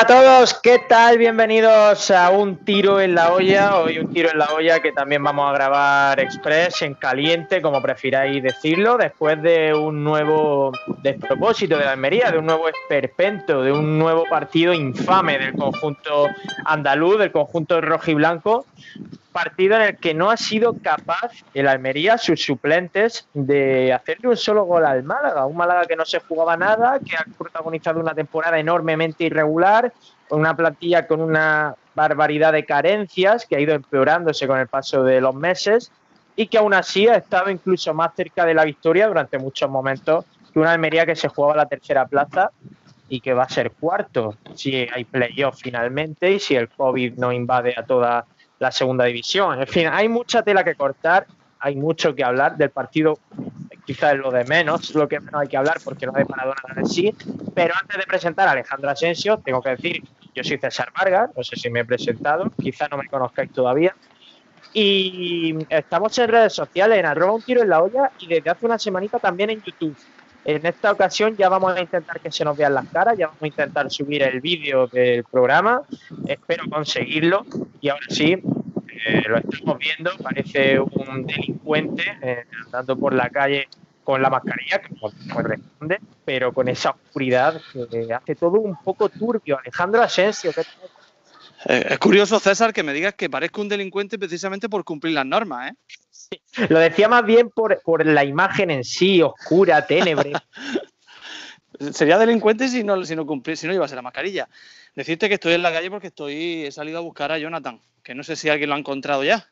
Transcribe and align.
Hola 0.00 0.16
a 0.16 0.22
todos, 0.22 0.54
¿qué 0.54 0.78
tal? 0.78 1.18
Bienvenidos 1.18 2.10
a 2.10 2.30
un 2.30 2.56
tiro 2.64 3.02
en 3.02 3.14
la 3.14 3.34
olla. 3.34 3.76
Hoy 3.76 3.98
un 3.98 4.10
tiro 4.10 4.30
en 4.30 4.38
la 4.38 4.50
olla 4.54 4.80
que 4.80 4.92
también 4.92 5.22
vamos 5.22 5.50
a 5.50 5.52
grabar 5.52 6.18
express 6.20 6.80
en 6.80 6.94
caliente, 6.94 7.60
como 7.60 7.82
prefiráis 7.82 8.42
decirlo, 8.42 8.96
después 8.96 9.42
de 9.42 9.74
un 9.74 10.02
nuevo 10.02 10.72
despropósito 11.02 11.76
de 11.76 11.84
la 11.84 11.92
Almería, 11.92 12.30
de 12.30 12.38
un 12.38 12.46
nuevo 12.46 12.66
esperpento, 12.68 13.62
de 13.62 13.72
un 13.72 13.98
nuevo 13.98 14.24
partido 14.24 14.72
infame 14.72 15.38
del 15.38 15.52
conjunto 15.52 16.28
andaluz, 16.64 17.18
del 17.18 17.30
conjunto 17.30 17.82
rojo 17.82 18.10
y 18.10 18.14
blanco, 18.14 18.64
partido 19.32 19.76
en 19.76 19.82
el 19.82 19.96
que 19.96 20.14
no 20.14 20.30
ha 20.30 20.36
sido 20.36 20.76
capaz 20.82 21.32
el 21.54 21.68
Almería, 21.68 22.18
sus 22.18 22.42
suplentes, 22.42 23.28
de 23.34 23.92
hacerle 23.92 24.28
un 24.28 24.36
solo 24.36 24.64
gol 24.64 24.84
al 24.84 25.02
Málaga. 25.02 25.46
Un 25.46 25.56
Málaga 25.56 25.84
que 25.86 25.96
no 25.96 26.04
se 26.04 26.20
jugaba 26.20 26.56
nada, 26.56 26.98
que 27.00 27.16
ha 27.16 27.24
protagonizado 27.38 28.00
una 28.00 28.14
temporada 28.14 28.58
enormemente 28.58 29.24
irregular, 29.24 29.92
con 30.28 30.40
una 30.40 30.56
plantilla 30.56 31.06
con 31.06 31.20
una 31.20 31.74
barbaridad 31.94 32.52
de 32.52 32.64
carencias 32.64 33.46
que 33.46 33.56
ha 33.56 33.60
ido 33.60 33.74
empeorándose 33.74 34.46
con 34.46 34.58
el 34.58 34.68
paso 34.68 35.02
de 35.02 35.20
los 35.20 35.34
meses 35.34 35.90
y 36.36 36.46
que 36.46 36.58
aún 36.58 36.72
así 36.72 37.08
ha 37.08 37.16
estado 37.16 37.50
incluso 37.50 37.92
más 37.92 38.14
cerca 38.14 38.46
de 38.46 38.54
la 38.54 38.64
victoria 38.64 39.08
durante 39.08 39.38
muchos 39.38 39.68
momentos 39.68 40.24
que 40.52 40.58
una 40.58 40.72
Almería 40.72 41.04
que 41.04 41.16
se 41.16 41.28
jugaba 41.28 41.56
la 41.56 41.66
tercera 41.66 42.06
plaza 42.06 42.50
y 43.08 43.20
que 43.20 43.34
va 43.34 43.42
a 43.42 43.48
ser 43.48 43.72
cuarto 43.72 44.36
si 44.54 44.74
hay 44.74 45.04
playoff 45.04 45.58
finalmente 45.60 46.30
y 46.30 46.38
si 46.38 46.54
el 46.54 46.68
COVID 46.68 47.18
no 47.18 47.32
invade 47.32 47.74
a 47.76 47.84
toda 47.84 48.24
la 48.60 48.70
segunda 48.70 49.06
división. 49.06 49.60
En 49.60 49.66
fin, 49.66 49.88
hay 49.90 50.08
mucha 50.08 50.42
tela 50.42 50.62
que 50.62 50.76
cortar, 50.76 51.26
hay 51.58 51.74
mucho 51.74 52.14
que 52.14 52.22
hablar 52.22 52.56
del 52.56 52.70
partido, 52.70 53.18
quizás 53.84 54.14
lo 54.16 54.30
de 54.30 54.44
menos, 54.44 54.94
lo 54.94 55.08
que 55.08 55.18
menos 55.18 55.40
hay 55.40 55.48
que 55.48 55.56
hablar 55.56 55.78
porque 55.82 56.06
no 56.06 56.12
ha 56.14 56.18
deparado 56.18 56.54
nada 56.68 56.80
de 56.80 56.86
sí. 56.86 57.14
Pero 57.54 57.74
antes 57.80 57.98
de 57.98 58.04
presentar 58.04 58.46
a 58.46 58.52
Alejandro 58.52 58.90
Asensio, 58.90 59.38
tengo 59.38 59.62
que 59.62 59.70
decir, 59.70 60.02
yo 60.34 60.44
soy 60.44 60.58
César 60.58 60.92
Vargas, 60.96 61.30
no 61.34 61.42
sé 61.42 61.56
si 61.56 61.70
me 61.70 61.80
he 61.80 61.84
presentado, 61.84 62.50
quizás 62.62 62.90
no 62.90 62.98
me 62.98 63.08
conozcáis 63.08 63.50
todavía. 63.50 63.96
Y 64.74 65.56
estamos 65.68 66.16
en 66.18 66.28
redes 66.28 66.52
sociales, 66.52 66.98
en 66.98 67.06
arroba 67.06 67.32
un 67.32 67.42
tiro 67.42 67.62
en 67.62 67.70
la 67.70 67.82
olla 67.82 68.12
y 68.20 68.26
desde 68.26 68.50
hace 68.50 68.66
una 68.66 68.78
semanita 68.78 69.18
también 69.18 69.50
en 69.50 69.62
YouTube. 69.62 69.96
En 70.44 70.64
esta 70.64 70.92
ocasión 70.92 71.36
ya 71.36 71.48
vamos 71.48 71.76
a 71.76 71.80
intentar 71.80 72.20
que 72.20 72.32
se 72.32 72.44
nos 72.44 72.56
vean 72.56 72.74
las 72.74 72.88
caras, 72.88 73.16
ya 73.18 73.26
vamos 73.26 73.42
a 73.42 73.46
intentar 73.46 73.90
subir 73.90 74.22
el 74.22 74.40
vídeo 74.40 74.86
del 74.86 75.24
programa, 75.24 75.82
espero 76.26 76.64
conseguirlo 76.70 77.44
y 77.80 77.90
ahora 77.90 78.06
sí, 78.08 78.32
eh, 78.32 79.22
lo 79.28 79.38
estamos 79.38 79.78
viendo, 79.78 80.10
parece 80.22 80.80
un 80.80 81.26
delincuente 81.26 82.04
eh, 82.22 82.44
andando 82.64 82.96
por 82.96 83.12
la 83.12 83.28
calle 83.28 83.68
con 84.02 84.22
la 84.22 84.30
mascarilla, 84.30 84.80
que 84.80 84.94
corresponde, 85.32 86.00
pero 86.24 86.52
con 86.52 86.68
esa 86.68 86.90
oscuridad 86.90 87.60
que 87.90 88.12
hace 88.12 88.34
todo 88.34 88.58
un 88.58 88.76
poco 88.76 89.08
turbio. 89.08 89.58
Alejandro 89.58 90.02
Asensio, 90.02 90.52
¿qué 90.52 90.64
tal? 90.64 90.90
Eh, 91.66 91.86
es 91.90 91.98
curioso, 91.98 92.40
César, 92.40 92.72
que 92.72 92.82
me 92.82 92.92
digas 92.92 93.14
que 93.14 93.28
parezco 93.28 93.60
un 93.60 93.68
delincuente 93.68 94.18
precisamente 94.18 94.68
por 94.68 94.84
cumplir 94.84 95.14
las 95.14 95.26
normas, 95.26 95.70
¿eh? 95.70 95.74
Lo 96.68 96.78
decía 96.78 97.08
más 97.08 97.24
bien 97.24 97.50
por, 97.50 97.80
por 97.82 98.06
la 98.06 98.24
imagen 98.24 98.70
en 98.70 98.84
sí, 98.84 99.20
oscura, 99.22 99.86
ténebre. 99.86 100.32
Sería 101.92 102.18
delincuente 102.18 102.68
si 102.68 102.84
no, 102.84 103.04
si 103.04 103.16
no 103.16 103.26
cumplí, 103.26 103.56
si 103.56 103.66
no 103.66 103.72
llevase 103.72 103.96
la 103.96 104.02
mascarilla. 104.02 104.48
Decirte 104.94 105.28
que 105.28 105.34
estoy 105.34 105.54
en 105.54 105.62
la 105.62 105.72
calle 105.72 105.90
porque 105.90 106.08
estoy, 106.08 106.66
he 106.66 106.72
salido 106.72 106.98
a 106.98 107.02
buscar 107.02 107.32
a 107.32 107.38
Jonathan, 107.38 107.80
que 108.02 108.14
no 108.14 108.22
sé 108.22 108.36
si 108.36 108.48
alguien 108.48 108.68
lo 108.68 108.76
ha 108.76 108.78
encontrado 108.78 109.24
ya. 109.24 109.48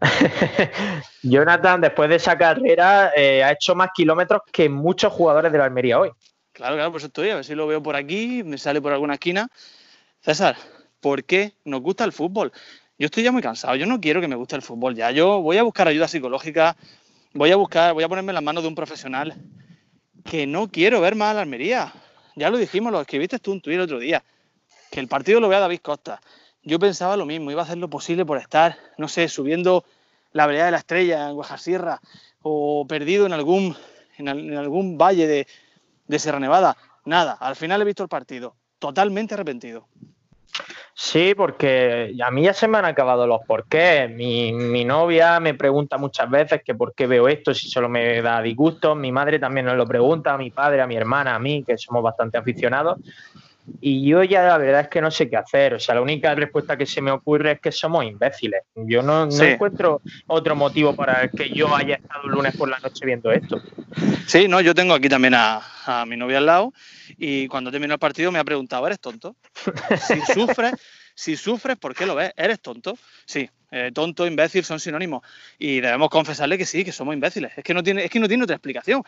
Jonathan, 1.22 1.80
después 1.80 2.08
de 2.08 2.16
esa 2.16 2.36
carrera, 2.36 3.12
eh, 3.16 3.44
ha 3.44 3.52
hecho 3.52 3.74
más 3.74 3.90
kilómetros 3.94 4.42
que 4.52 4.68
muchos 4.68 5.12
jugadores 5.12 5.52
de 5.52 5.58
la 5.58 5.64
Almería 5.64 6.00
hoy. 6.00 6.10
Claro, 6.52 6.74
claro, 6.74 6.90
pues 6.90 7.04
estoy, 7.04 7.30
a 7.30 7.36
ver 7.36 7.44
si 7.44 7.54
lo 7.54 7.66
veo 7.66 7.82
por 7.82 7.96
aquí, 7.96 8.42
me 8.44 8.58
sale 8.58 8.82
por 8.82 8.92
alguna 8.92 9.14
esquina. 9.14 9.48
César, 10.20 10.56
¿por 11.00 11.24
qué 11.24 11.54
nos 11.64 11.80
gusta 11.80 12.04
el 12.04 12.12
fútbol? 12.12 12.52
Yo 12.98 13.06
estoy 13.06 13.22
ya 13.22 13.32
muy 13.32 13.42
cansado, 13.42 13.74
yo 13.74 13.86
no 13.86 14.00
quiero 14.00 14.20
que 14.20 14.28
me 14.28 14.36
guste 14.36 14.54
el 14.54 14.62
fútbol 14.62 14.94
ya. 14.94 15.10
Yo 15.10 15.40
voy 15.40 15.56
a 15.56 15.62
buscar 15.62 15.88
ayuda 15.88 16.08
psicológica, 16.08 16.76
voy 17.32 17.50
a 17.50 17.56
buscar, 17.56 17.94
voy 17.94 18.04
a 18.04 18.08
ponerme 18.08 18.30
en 18.30 18.34
las 18.34 18.44
manos 18.44 18.62
de 18.62 18.68
un 18.68 18.74
profesional 18.74 19.34
que 20.24 20.46
no 20.46 20.68
quiero 20.68 21.00
ver 21.00 21.16
más 21.16 21.30
a 21.30 21.34
la 21.34 21.40
Almería. 21.42 21.92
Ya 22.36 22.50
lo 22.50 22.58
dijimos, 22.58 22.92
lo 22.92 23.00
escribiste 23.00 23.38
tú 23.38 23.52
en 23.52 23.60
Twitter 23.60 23.80
el 23.80 23.84
otro 23.84 23.98
día, 23.98 24.22
que 24.90 25.00
el 25.00 25.08
partido 25.08 25.40
lo 25.40 25.48
vea 25.48 25.60
David 25.60 25.80
Costa. 25.80 26.20
Yo 26.62 26.78
pensaba 26.78 27.16
lo 27.16 27.26
mismo, 27.26 27.50
iba 27.50 27.62
a 27.62 27.64
hacer 27.64 27.78
lo 27.78 27.88
posible 27.88 28.24
por 28.24 28.38
estar, 28.38 28.76
no 28.98 29.08
sé, 29.08 29.28
subiendo 29.28 29.84
la 30.32 30.46
vereda 30.46 30.66
de 30.66 30.70
la 30.70 30.78
estrella 30.78 31.28
en 31.28 31.34
Guajasierra 31.34 32.00
o 32.42 32.86
perdido 32.86 33.26
en 33.26 33.32
algún, 33.32 33.76
en 34.18 34.28
algún 34.56 34.96
valle 34.96 35.26
de, 35.26 35.46
de 36.06 36.18
Sierra 36.18 36.38
Nevada. 36.38 36.76
Nada, 37.04 37.32
al 37.32 37.56
final 37.56 37.82
he 37.82 37.84
visto 37.84 38.02
el 38.02 38.08
partido, 38.08 38.54
totalmente 38.78 39.34
arrepentido. 39.34 39.88
Sí, 40.94 41.34
porque 41.34 42.14
a 42.22 42.30
mí 42.30 42.42
ya 42.42 42.52
se 42.52 42.68
me 42.68 42.78
han 42.78 42.84
acabado 42.84 43.26
los 43.26 43.40
porqués. 43.46 44.10
Mi, 44.10 44.52
mi 44.52 44.84
novia 44.84 45.40
me 45.40 45.54
pregunta 45.54 45.96
muchas 45.96 46.28
veces 46.30 46.60
que 46.64 46.74
por 46.74 46.94
qué 46.94 47.06
veo 47.06 47.28
esto, 47.28 47.54
si 47.54 47.68
solo 47.68 47.88
me 47.88 48.20
da 48.20 48.42
disgusto. 48.42 48.94
Mi 48.94 49.10
madre 49.10 49.38
también 49.38 49.66
nos 49.66 49.76
lo 49.76 49.86
pregunta, 49.86 50.34
a 50.34 50.38
mi 50.38 50.50
padre, 50.50 50.82
a 50.82 50.86
mi 50.86 50.96
hermana, 50.96 51.34
a 51.34 51.38
mí, 51.38 51.64
que 51.66 51.78
somos 51.78 52.02
bastante 52.02 52.36
aficionados. 52.36 52.98
Y 53.80 54.06
yo 54.06 54.22
ya 54.22 54.42
la 54.42 54.58
verdad 54.58 54.82
es 54.82 54.88
que 54.88 55.00
no 55.00 55.10
sé 55.10 55.30
qué 55.30 55.36
hacer. 55.36 55.74
O 55.74 55.80
sea, 55.80 55.94
la 55.94 56.02
única 56.02 56.34
respuesta 56.34 56.76
que 56.76 56.84
se 56.84 57.00
me 57.00 57.10
ocurre 57.10 57.52
es 57.52 57.60
que 57.60 57.72
somos 57.72 58.04
imbéciles. 58.04 58.62
Yo 58.74 59.02
no, 59.02 59.24
no 59.24 59.30
Sí. 59.30 59.44
encuentro 59.44 60.02
otro 60.26 60.54
motivo 60.54 60.94
para 60.94 61.22
el 61.24 61.30
que 61.30 61.48
yo 61.50 61.74
haya 61.74 61.94
estado 61.96 62.24
el 62.26 62.32
lunes 62.32 62.54
por 62.56 62.68
la 62.68 62.78
noche 62.80 63.06
viendo 63.06 63.32
esto. 63.32 63.60
Sí, 64.26 64.46
no, 64.46 64.60
yo 64.60 64.74
tengo 64.74 64.94
aquí 64.94 65.08
también 65.08 65.34
a, 65.34 65.60
a 65.86 66.04
mi 66.06 66.16
novia 66.16 66.38
al 66.38 66.46
lado 66.46 66.72
y 67.24 67.46
cuando 67.46 67.70
terminó 67.70 67.94
el 67.94 68.00
partido 68.00 68.32
me 68.32 68.40
ha 68.40 68.44
preguntado, 68.44 68.84
¿eres 68.84 68.98
tonto? 68.98 69.36
Si 70.08 70.20
sufres, 70.32 70.72
si 71.14 71.36
sufres, 71.36 71.76
¿por 71.76 71.94
qué 71.94 72.04
lo 72.04 72.16
ves? 72.16 72.32
¿Eres 72.36 72.60
tonto? 72.60 72.98
Sí, 73.24 73.48
eh, 73.70 73.92
tonto, 73.94 74.26
imbécil 74.26 74.64
son 74.64 74.80
sinónimos 74.80 75.22
y 75.56 75.80
debemos 75.80 76.08
confesarle 76.10 76.58
que 76.58 76.66
sí, 76.66 76.84
que 76.84 76.90
somos 76.90 77.14
imbéciles. 77.14 77.52
Es 77.56 77.62
que 77.62 77.74
no 77.74 77.82
tiene, 77.82 78.04
es 78.04 78.10
que 78.10 78.18
no 78.18 78.26
tiene 78.26 78.42
otra 78.42 78.56
explicación. 78.56 79.04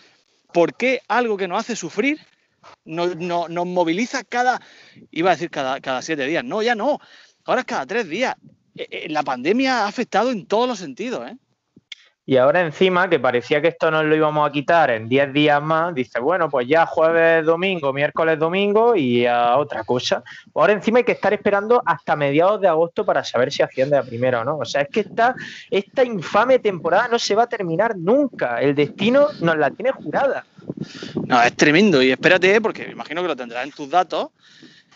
¿Por 0.52 0.76
qué 0.76 1.00
algo 1.08 1.36
que 1.36 1.48
nos 1.48 1.58
hace 1.58 1.75
sufrir 1.75 2.20
nos, 2.84 3.16
nos- 3.16 3.50
nos 3.50 3.66
moviliza 3.66 4.22
cada, 4.22 4.60
iba 5.10 5.31
a 5.31 5.34
decir 5.34 5.50
cada, 5.50 5.81
cada 5.81 6.00
siete 6.00 6.25
días? 6.26 6.44
No, 6.44 6.62
ya 6.62 6.76
no. 6.76 7.00
Ahora 7.44 7.62
es 7.62 7.66
cada 7.66 7.84
tres 7.84 8.08
días. 8.08 8.36
Eh, 8.76 8.86
eh, 8.91 9.06
la 9.08 9.25
pandemia 9.25 9.81
ha 9.84 9.88
afectado 9.88 10.31
en 10.31 10.46
todos 10.46 10.69
los 10.69 10.78
sentidos, 10.78 11.28
¿eh? 11.28 11.36
Y 12.27 12.39
ahora 12.39 12.62
encima, 12.62 13.11
que 13.11 13.21
parecía 13.21 13.61
que 13.61 13.69
esto 13.69 13.91
nos 13.91 14.07
lo 14.07 14.17
íbamos 14.17 14.49
a 14.49 14.53
quitar 14.53 14.91
en 14.91 15.11
10 15.11 15.35
días 15.35 15.62
más, 15.62 15.95
dice, 15.95 16.21
bueno, 16.21 16.49
pues 16.49 16.67
ya 16.67 16.87
jueves, 16.87 17.45
domingo, 17.45 17.93
miércoles, 17.93 18.39
domingo 18.39 18.97
y 18.97 19.27
a 19.27 19.59
otra 19.59 19.85
cosa. 19.85 20.23
Ahora 20.55 20.73
encima 20.73 20.99
hay 20.99 21.05
que 21.05 21.12
estar 21.12 21.35
esperando 21.35 21.83
hasta 21.85 22.17
mediados 22.17 22.62
de 22.62 22.69
agosto 22.69 23.05
para 23.05 23.23
saber 23.25 23.53
si 23.53 23.62
asciende 23.62 23.99
a 23.99 24.03
primero 24.03 24.41
o 24.41 24.45
no. 24.45 24.57
O 24.57 24.65
sea, 24.65 24.81
es 24.83 24.89
que 24.89 25.01
esta, 25.01 25.35
esta 25.71 26.03
infame 26.03 26.59
temporada 26.61 27.09
no 27.09 27.19
se 27.19 27.35
va 27.35 27.43
a 27.43 27.47
terminar 27.47 27.95
nunca. 27.99 28.59
El 28.59 28.75
destino 28.75 29.27
nos 29.43 29.59
la 29.59 29.71
tiene 29.71 29.93
jurada. 29.93 30.47
No, 31.27 31.43
es 31.43 31.55
tremendo. 31.55 32.03
Y 32.03 32.11
espérate, 32.11 32.59
porque 32.62 32.87
me 32.87 32.93
imagino 32.93 33.21
que 33.21 33.29
lo 33.29 33.37
tendrás 33.37 33.65
en 33.65 33.73
tus 33.73 33.91
datos 33.91 34.29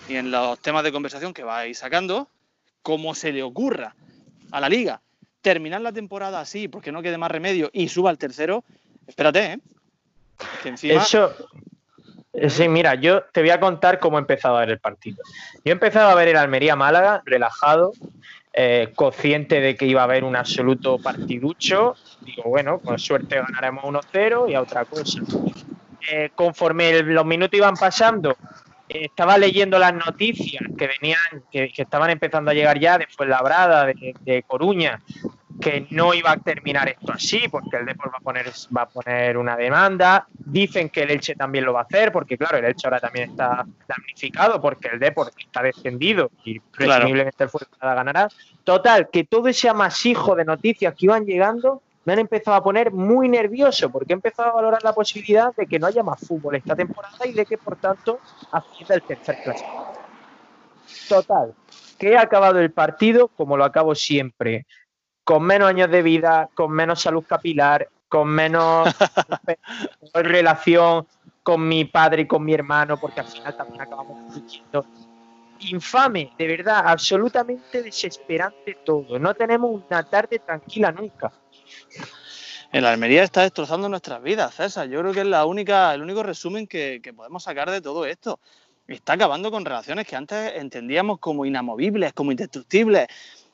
y 0.09 0.17
en 0.17 0.31
los 0.31 0.59
temas 0.61 0.83
de 0.83 0.93
conversación 0.93 1.35
que 1.35 1.45
vais 1.45 1.77
sacando, 1.77 2.31
como 2.81 3.15
se 3.15 3.33
le 3.33 3.43
ocurra 3.43 3.95
a 4.51 4.61
la 4.63 4.71
liga 4.71 5.03
terminar 5.41 5.81
la 5.81 5.93
temporada 5.93 6.41
así, 6.41 6.69
porque 6.69 6.93
no 6.93 7.03
quede 7.03 7.19
más 7.19 7.31
remedio, 7.31 7.71
y 7.73 7.89
suba 7.89 8.11
al 8.11 8.19
tercero, 8.19 8.65
espérate, 9.07 9.53
¿eh? 9.53 9.59
Eso. 10.97 11.35
eh, 12.33 12.51
Sí, 12.51 12.69
mira, 12.69 12.95
yo 12.95 13.23
te 13.33 13.41
voy 13.41 13.51
a 13.51 13.59
contar 13.59 13.99
cómo 13.99 14.19
he 14.19 14.21
empezado 14.21 14.57
a 14.57 14.61
ver 14.61 14.71
el 14.71 14.79
partido. 14.79 15.19
Yo 15.65 15.71
he 15.71 15.73
empezado 15.73 16.09
a 16.09 16.15
ver 16.15 16.29
el 16.29 16.37
Almería 16.37 16.77
Málaga, 16.77 17.23
relajado, 17.25 17.93
eh, 18.53 18.93
consciente 18.95 19.61
de 19.61 19.77
que 19.77 19.87
iba 19.87 20.03
a 20.03 20.05
haber 20.05 20.25
un 20.25 20.37
absoluto 20.37 20.99
partiducho. 20.99 21.97
Digo, 22.21 22.45
bueno, 22.45 22.79
con 22.79 22.99
suerte 22.99 23.41
ganaremos 23.41 23.85
1-0 23.85 24.49
y 24.51 24.55
a 24.55 24.63
otra 24.63 24.85
cosa. 24.85 25.21
Eh, 26.11 26.31
conforme 26.35 27.03
los 27.03 27.27
minutos 27.27 27.59
iban 27.59 27.75
pasando, 27.75 28.37
estaba 28.89 29.37
leyendo 29.37 29.79
las 29.79 29.95
noticias 29.95 30.63
que 30.77 30.87
venían, 30.87 31.45
que, 31.51 31.71
que 31.73 31.83
estaban 31.83 32.11
empezando 32.11 32.51
a 32.51 32.55
llegar 32.55 32.79
ya 32.79 32.99
de 32.99 33.07
Fuenlabrada, 33.07 33.87
de, 33.87 34.15
de 34.21 34.43
Coruña, 34.45 35.03
que 35.61 35.87
no 35.91 36.15
iba 36.15 36.31
a 36.33 36.37
terminar 36.37 36.89
esto 36.89 37.13
así, 37.13 37.49
porque 37.49 37.77
el 37.77 37.87
Depor 37.87 38.13
va 38.13 38.19
a 38.19 38.21
poner, 38.21 38.51
va 38.77 38.83
a 38.83 38.89
poner 38.89 39.37
una 39.37 39.57
demanda. 39.57 40.27
Dicen 40.33 40.89
que 40.89 41.03
el 41.03 41.11
Elche 41.11 41.35
también 41.35 41.65
lo 41.65 41.73
va 41.73 41.81
a 41.81 41.85
hacer, 41.85 42.13
porque 42.13 42.39
claro, 42.39 42.59
el 42.59 42.65
Elche 42.65 42.87
ahora 42.87 43.01
también 43.01 43.31
está 43.31 43.67
damnificado, 43.87 44.61
porque 44.61 44.89
el 44.89 44.99
Deport 44.99 45.33
está 45.39 45.63
descendido 45.63 46.31
y 46.45 46.61
presumiblemente 46.61 47.45
el 47.45 47.51
Fuerza 47.51 47.69
ganará. 47.81 48.29
Total, 48.65 49.09
que 49.11 49.25
todo 49.25 49.49
ese 49.49 49.69
amasijo 49.69 50.35
de 50.35 50.45
noticias 50.45 50.95
que 50.95 51.07
iban 51.07 51.25
llegando 51.25 51.83
me 52.05 52.15
han 52.15 52.21
empezado 52.21 52.57
a 52.57 52.63
poner 52.63 52.91
muy 52.91 53.29
nervioso, 53.29 53.91
porque 53.91 54.13
he 54.13 54.17
empezado 54.17 54.51
a 54.51 54.55
valorar 54.55 54.83
la 54.83 54.95
posibilidad 54.95 55.55
de 55.55 55.67
que 55.67 55.79
no 55.79 55.87
haya 55.87 56.03
más 56.03 56.21
fútbol 56.27 56.55
esta 56.55 56.75
temporada 56.75 57.27
y 57.27 57.33
de 57.33 57.45
que, 57.45 57.59
por 57.59 57.77
tanto, 57.77 58.21
ascienda 58.51 58.95
el 58.95 59.03
tercer 59.03 59.43
clasificado. 59.45 59.93
Total, 61.07 61.55
que 61.99 62.13
he 62.13 62.17
acabado 62.17 62.61
el 62.61 62.71
partido 62.71 63.29
como 63.29 63.59
lo 63.59 63.65
acabo 63.65 63.95
siempre, 63.95 64.65
con 65.29 65.43
menos 65.43 65.69
años 65.69 65.91
de 65.91 66.01
vida, 66.01 66.49
con 66.55 66.73
menos 66.73 67.03
salud 67.03 67.23
capilar, 67.23 67.87
con 68.09 68.31
menos 68.31 68.89
relación 70.15 71.07
con 71.43 71.69
mi 71.69 71.85
padre 71.85 72.23
y 72.23 72.27
con 72.27 72.43
mi 72.43 72.55
hermano, 72.55 72.99
porque 72.99 73.21
al 73.21 73.27
final 73.27 73.55
también 73.55 73.83
acabamos 73.83 74.35
discutiendo. 74.35 74.87
Infame, 75.61 76.33
de 76.39 76.47
verdad, 76.47 76.83
absolutamente 76.87 77.83
desesperante 77.83 78.79
todo. 78.87 79.19
No 79.19 79.35
tenemos 79.35 79.83
una 79.91 80.03
tarde 80.03 80.39
tranquila 80.39 80.93
nunca. 80.93 81.31
En 82.73 82.83
la 82.83 82.93
Almería 82.93 83.23
está 83.23 83.43
destrozando 83.43 83.87
nuestras 83.91 84.23
vidas, 84.23 84.55
César. 84.55 84.89
Yo 84.89 85.01
creo 85.01 85.13
que 85.13 85.21
es 85.21 85.27
la 85.27 85.45
única, 85.45 85.93
el 85.93 86.01
único 86.01 86.23
resumen 86.23 86.67
que, 86.67 87.01
que 87.03 87.13
podemos 87.13 87.43
sacar 87.43 87.71
de 87.71 87.83
todo 87.83 88.07
esto. 88.07 88.41
Está 88.87 89.13
acabando 89.13 89.51
con 89.51 89.67
relaciones 89.67 90.07
que 90.07 90.17
antes 90.17 90.55
entendíamos 90.55 91.19
como 91.19 91.45
inamovibles, 91.45 92.15
como 92.15 92.31
indestructibles. 92.31 93.09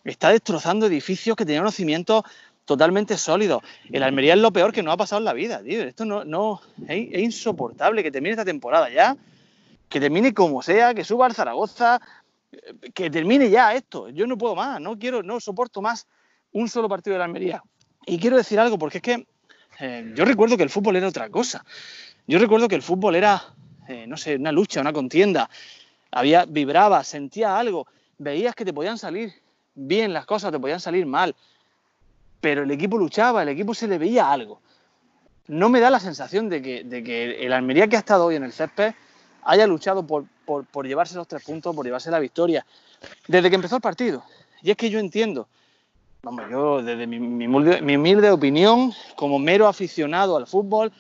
Está 0.04 0.30
destrozando 0.30 0.86
edificios 0.86 1.36
que 1.36 1.46
tenían 1.46 1.62
unos 1.62 1.74
cimientos 1.74 2.24
totalmente 2.64 3.16
sólido. 3.16 3.62
El 3.90 4.02
Almería 4.02 4.34
es 4.34 4.40
lo 4.40 4.52
peor 4.52 4.72
que 4.72 4.82
nos 4.82 4.94
ha 4.94 4.96
pasado 4.96 5.20
en 5.20 5.24
la 5.24 5.32
vida, 5.32 5.62
tío. 5.62 5.82
Esto 5.82 6.04
no, 6.04 6.24
no 6.24 6.60
es, 6.88 7.18
insoportable 7.18 8.02
que 8.02 8.10
termine 8.10 8.32
esta 8.32 8.44
temporada 8.44 8.90
ya, 8.90 9.16
que 9.88 10.00
termine 10.00 10.32
como 10.34 10.62
sea, 10.62 10.94
que 10.94 11.04
suba 11.04 11.26
al 11.26 11.34
Zaragoza, 11.34 12.00
que 12.92 13.10
termine 13.10 13.50
ya 13.50 13.74
esto. 13.74 14.08
Yo 14.10 14.26
no 14.26 14.38
puedo 14.38 14.54
más, 14.54 14.80
no 14.80 14.98
quiero, 14.98 15.22
no 15.22 15.40
soporto 15.40 15.82
más 15.82 16.06
un 16.52 16.68
solo 16.68 16.88
partido 16.88 17.14
de 17.14 17.18
la 17.18 17.24
Almería. 17.24 17.62
Y 18.06 18.18
quiero 18.18 18.36
decir 18.36 18.58
algo, 18.58 18.78
porque 18.78 18.98
es 18.98 19.02
que 19.02 19.26
eh, 19.80 20.12
yo 20.14 20.24
recuerdo 20.24 20.56
que 20.56 20.62
el 20.62 20.70
fútbol 20.70 20.96
era 20.96 21.08
otra 21.08 21.28
cosa. 21.30 21.64
Yo 22.26 22.38
recuerdo 22.38 22.68
que 22.68 22.76
el 22.76 22.82
fútbol 22.82 23.16
era, 23.16 23.42
eh, 23.88 24.06
no 24.06 24.16
sé, 24.16 24.36
una 24.36 24.52
lucha, 24.52 24.80
una 24.80 24.92
contienda. 24.92 25.50
Había, 26.10 26.44
vibraba, 26.44 27.02
sentía 27.04 27.58
algo. 27.58 27.86
Veías 28.18 28.54
que 28.54 28.64
te 28.64 28.72
podían 28.72 28.98
salir 28.98 29.43
bien 29.74 30.12
las 30.12 30.26
cosas, 30.26 30.52
te 30.52 30.58
podían 30.58 30.80
salir 30.80 31.06
mal 31.06 31.34
pero 32.44 32.62
el 32.62 32.70
equipo 32.72 32.98
luchaba, 32.98 33.42
el 33.42 33.48
equipo 33.48 33.72
se 33.72 33.88
le 33.88 33.96
veía 33.96 34.30
algo. 34.30 34.60
No 35.46 35.70
me 35.70 35.80
da 35.80 35.88
la 35.88 35.98
sensación 35.98 36.50
de 36.50 36.60
que, 36.60 37.38
el 37.40 37.54
Almería 37.54 37.88
que 37.88 37.96
ha 37.96 38.00
estado 38.00 38.26
hoy 38.26 38.36
en 38.36 38.44
el 38.44 38.52
césped 38.52 38.92
haya 39.44 39.66
luchado 39.66 40.06
por, 40.06 40.26
llevarse 40.86 41.16
los 41.16 41.26
tres 41.26 41.42
puntos, 41.42 41.74
por 41.74 41.86
llevarse 41.86 42.10
la 42.10 42.18
victoria, 42.18 42.66
desde 43.28 43.48
que 43.48 43.56
empezó 43.56 43.76
el 43.76 43.80
partido. 43.80 44.22
Y 44.60 44.70
es 44.70 44.76
que 44.76 44.90
yo 44.90 44.98
entiendo, 44.98 45.48
vamos, 46.22 46.44
yo 46.50 46.82
desde 46.82 47.06
mi, 47.06 47.46
humilde, 47.46 48.30
opinión, 48.30 48.92
como 49.16 49.38
mero 49.38 49.66
aficionado 49.66 50.36
al 50.36 50.46
fútbol, 50.46 50.92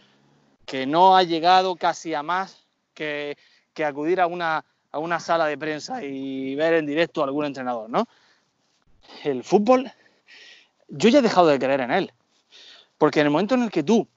que 0.64 0.86
no 0.86 1.14
ha 1.14 1.24
llegado 1.24 1.76
casi 1.76 2.14
a 2.14 2.22
más 2.22 2.64
que, 2.94 3.36
acudir 3.84 4.22
a 4.22 4.26
una, 4.26 4.64
a 4.90 4.98
una 4.98 5.20
sala 5.20 5.44
de 5.44 5.58
prensa 5.58 6.02
y 6.02 6.54
ver 6.54 6.72
en 6.72 6.86
directo 6.86 7.20
a 7.20 7.24
algún 7.24 7.44
entrenador, 7.44 7.90
¿no? 7.90 8.08
El 9.22 9.44
fútbol 9.44 9.90
yo 10.88 11.08
ya 11.08 11.18
he 11.18 11.22
dejado 11.22 11.48
de 11.48 11.58
creer 11.58 11.80
en 11.80 11.90
él. 11.90 12.12
Porque 12.98 13.20
en 13.20 13.26
el 13.26 13.32
momento 13.32 13.54
en 13.54 13.62
el 13.62 13.70
que 13.70 13.82
tú 13.82 14.08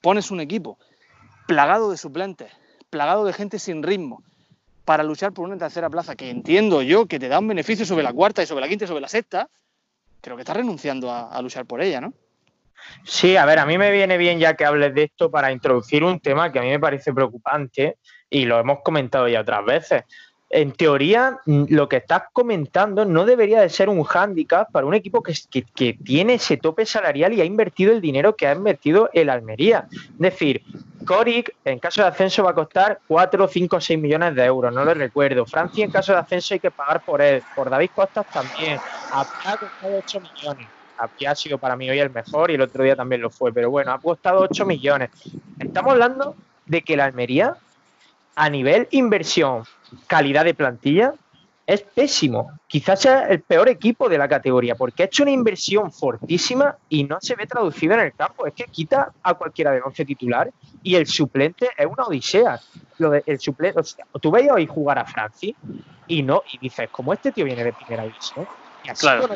pones 0.00 0.30
un 0.30 0.40
equipo 0.40 0.78
plagado 1.46 1.90
de 1.90 1.96
suplentes, 1.96 2.50
plagado 2.90 3.24
de 3.24 3.32
gente 3.32 3.58
sin 3.58 3.82
ritmo, 3.82 4.22
para 4.84 5.02
luchar 5.02 5.32
por 5.32 5.46
una 5.46 5.56
tercera 5.56 5.88
plaza, 5.88 6.14
que 6.14 6.30
entiendo 6.30 6.82
yo 6.82 7.06
que 7.06 7.18
te 7.18 7.28
da 7.28 7.38
un 7.38 7.48
beneficio 7.48 7.86
sobre 7.86 8.02
la 8.02 8.12
cuarta 8.12 8.42
y 8.42 8.46
sobre 8.46 8.62
la 8.62 8.68
quinta 8.68 8.84
y 8.84 8.88
sobre 8.88 9.00
la 9.00 9.08
sexta, 9.08 9.48
creo 10.20 10.36
que 10.36 10.42
estás 10.42 10.56
renunciando 10.56 11.10
a, 11.10 11.28
a 11.30 11.42
luchar 11.42 11.66
por 11.66 11.80
ella, 11.80 12.00
¿no? 12.00 12.12
Sí, 13.04 13.36
a 13.36 13.46
ver, 13.46 13.58
a 13.58 13.66
mí 13.66 13.78
me 13.78 13.90
viene 13.90 14.18
bien 14.18 14.38
ya 14.38 14.54
que 14.54 14.64
hables 14.64 14.94
de 14.94 15.04
esto 15.04 15.30
para 15.30 15.52
introducir 15.52 16.04
un 16.04 16.20
tema 16.20 16.52
que 16.52 16.58
a 16.58 16.62
mí 16.62 16.68
me 16.68 16.80
parece 16.80 17.14
preocupante 17.14 17.96
y 18.28 18.44
lo 18.44 18.58
hemos 18.58 18.80
comentado 18.82 19.26
ya 19.26 19.40
otras 19.40 19.64
veces 19.64 20.04
en 20.50 20.72
teoría, 20.72 21.38
mm, 21.46 21.64
lo 21.70 21.88
que 21.88 21.96
estás 21.96 22.24
comentando 22.32 23.04
no 23.04 23.24
debería 23.24 23.60
de 23.60 23.68
ser 23.68 23.88
un 23.88 24.04
hándicap 24.04 24.70
para 24.70 24.86
un 24.86 24.94
equipo 24.94 25.22
que, 25.22 25.34
tiene 26.04 26.34
ese 26.34 26.56
tope 26.56 26.86
salarial 26.86 27.32
y 27.32 27.40
ha 27.40 27.44
invertido 27.44 27.92
el 27.92 28.00
dinero 28.00 28.36
que 28.36 28.46
ha 28.46 28.54
invertido 28.54 29.10
el 29.12 29.30
Almería. 29.30 29.88
Es 29.90 30.18
decir, 30.18 30.62
Coric, 31.04 31.54
en 31.64 31.78
caso 31.78 32.02
de 32.02 32.08
ascenso, 32.08 32.44
va 32.44 32.50
a 32.50 32.54
costar 32.54 33.00
4, 33.06 33.48
5, 33.48 33.80
6 33.80 33.98
millones 33.98 34.34
de 34.34 34.44
euros, 34.44 34.72
no 34.72 34.84
lo 34.84 34.94
recuerdo. 34.94 35.44
Francia, 35.44 35.84
en 35.84 35.90
caso 35.90 36.12
de 36.12 36.18
ascenso, 36.18 36.54
hay 36.54 36.60
que 36.60 36.70
pagar 36.70 37.04
por 37.04 37.20
él. 37.20 37.42
Por 37.54 37.68
David 37.68 37.90
Costas 37.94 38.26
también. 38.32 38.78
ha 39.12 39.24
costado 39.24 39.98
8 39.98 40.20
millones. 40.20 40.68
Aquí 40.98 41.26
ha 41.26 41.34
sido 41.34 41.58
para 41.58 41.74
mí 41.74 41.90
hoy 41.90 41.98
el 41.98 42.10
mejor 42.10 42.50
y 42.50 42.54
el 42.54 42.60
otro 42.60 42.84
día 42.84 42.94
también 42.94 43.20
lo 43.20 43.30
fue. 43.30 43.52
Pero 43.52 43.70
bueno, 43.70 43.92
ha 43.92 43.98
costado 43.98 44.40
8 44.40 44.64
millones. 44.64 45.10
Estamos 45.58 45.92
hablando 45.92 46.36
de 46.66 46.82
que 46.82 46.94
el 46.94 47.00
Almería, 47.00 47.56
a 48.36 48.48
nivel 48.48 48.88
inversión, 48.92 49.64
calidad 50.06 50.44
de 50.44 50.54
plantilla, 50.54 51.14
es 51.66 51.82
pésimo. 51.82 52.58
Quizás 52.66 53.00
sea 53.00 53.28
el 53.28 53.40
peor 53.40 53.68
equipo 53.68 54.08
de 54.08 54.18
la 54.18 54.28
categoría, 54.28 54.74
porque 54.74 55.02
ha 55.02 55.06
hecho 55.06 55.22
una 55.22 55.32
inversión 55.32 55.90
fortísima 55.90 56.76
y 56.88 57.04
no 57.04 57.18
se 57.20 57.34
ve 57.36 57.46
traducido 57.46 57.94
en 57.94 58.00
el 58.00 58.14
campo. 58.14 58.46
Es 58.46 58.54
que 58.54 58.64
quita 58.64 59.12
a 59.22 59.34
cualquiera 59.34 59.70
de 59.72 59.80
11 59.80 60.04
titular 60.04 60.50
y 60.82 60.94
el 60.94 61.06
suplente 61.06 61.70
es 61.76 61.86
una 61.86 62.04
odisea. 62.04 62.60
Lo 62.98 63.10
de, 63.10 63.22
el 63.26 63.40
suplente, 63.40 63.80
tú 64.20 64.30
veías 64.30 64.54
hoy 64.54 64.66
jugar 64.66 64.98
a 64.98 65.04
Franci 65.04 65.54
y 66.06 66.22
no, 66.22 66.42
y 66.52 66.58
dices, 66.58 66.88
como 66.90 67.12
este 67.12 67.32
tío 67.32 67.44
viene 67.44 67.64
de 67.64 67.72
primera 67.72 68.04
división, 68.04 68.46
y 68.84 68.90
así 68.90 69.00
claro. 69.00 69.26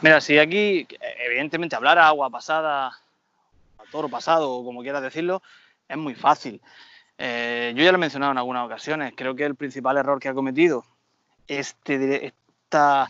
Mira, 0.00 0.20
si 0.20 0.36
aquí, 0.36 0.86
evidentemente, 1.24 1.76
hablar 1.76 1.96
a 2.00 2.08
agua 2.08 2.28
pasada, 2.28 2.88
a 2.88 3.84
toro 3.92 4.08
pasado, 4.08 4.50
o 4.50 4.64
como 4.64 4.82
quieras 4.82 5.02
decirlo, 5.02 5.40
es 5.88 5.96
muy 5.96 6.16
fácil. 6.16 6.60
Eh, 7.24 7.72
yo 7.76 7.84
ya 7.84 7.92
lo 7.92 7.98
he 7.98 8.00
mencionado 8.00 8.32
en 8.32 8.38
algunas 8.38 8.66
ocasiones, 8.66 9.12
creo 9.16 9.36
que 9.36 9.44
el 9.44 9.54
principal 9.54 9.96
error 9.96 10.18
que 10.18 10.28
ha 10.28 10.34
cometido 10.34 10.84
este, 11.46 12.34
esta, 12.64 13.08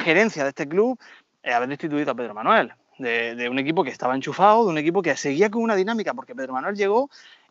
gerencia 0.00 0.42
de 0.42 0.48
este 0.48 0.66
club 0.66 0.98
es 1.44 1.54
haber 1.54 1.68
destituido 1.68 2.10
a 2.10 2.14
Pedro 2.16 2.34
Manuel, 2.34 2.72
de, 2.98 3.48
un 3.48 3.60
equipo 3.60 3.84
que 3.84 3.90
estaba 3.90 4.16
enchufado, 4.16 4.64
de 4.64 4.70
un 4.70 4.78
equipo 4.78 5.00
que 5.00 5.16
seguía 5.16 5.48
con 5.48 5.62
una 5.62 5.76
dinámica, 5.76 6.12
porque 6.12 6.34
Pedro 6.34 6.54
Manuel 6.54 6.74
llegó 6.74 7.08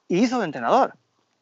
y 0.10 0.18
hizo 0.20 0.40
de 0.40 0.46
entrenador. 0.46 0.96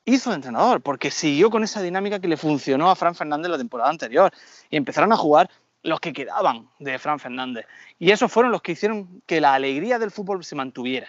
Hizo 0.05 0.29
de 0.29 0.35
entrenador, 0.35 0.81
porque 0.81 1.09
siguió 1.09 1.49
con 1.49 1.63
esa 1.63 1.81
dinámica 1.81 2.19
que 2.19 2.27
le 2.27 2.37
funcionó 2.37 2.91
a 2.91 2.95
Fran 2.95 3.15
Fernández 3.15 3.49
la 3.49 3.57
temporada 3.57 3.89
anterior. 3.89 4.31
Y 4.69 4.77
empezaron 4.77 5.11
a 5.11 5.17
jugar 5.17 5.49
los 5.81 5.99
que 5.99 6.13
quedaban 6.13 6.69
de 6.77 6.99
Fran 6.99 7.17
Fernández. 7.17 7.65
Y 7.97 8.11
esos 8.11 8.31
fueron 8.31 8.51
los 8.51 8.61
que 8.61 8.73
hicieron 8.73 9.23
que 9.25 9.41
la 9.41 9.55
alegría 9.55 9.97
del 9.97 10.11
fútbol 10.11 10.43
se 10.43 10.55
mantuviera. 10.55 11.07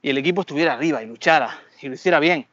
Y 0.00 0.08
el 0.08 0.16
equipo 0.16 0.40
estuviera 0.40 0.72
arriba 0.72 1.02
y 1.02 1.06
luchara 1.06 1.58
y 1.82 1.88
lo 1.88 1.94
hiciera 1.94 2.18
bien 2.18 2.46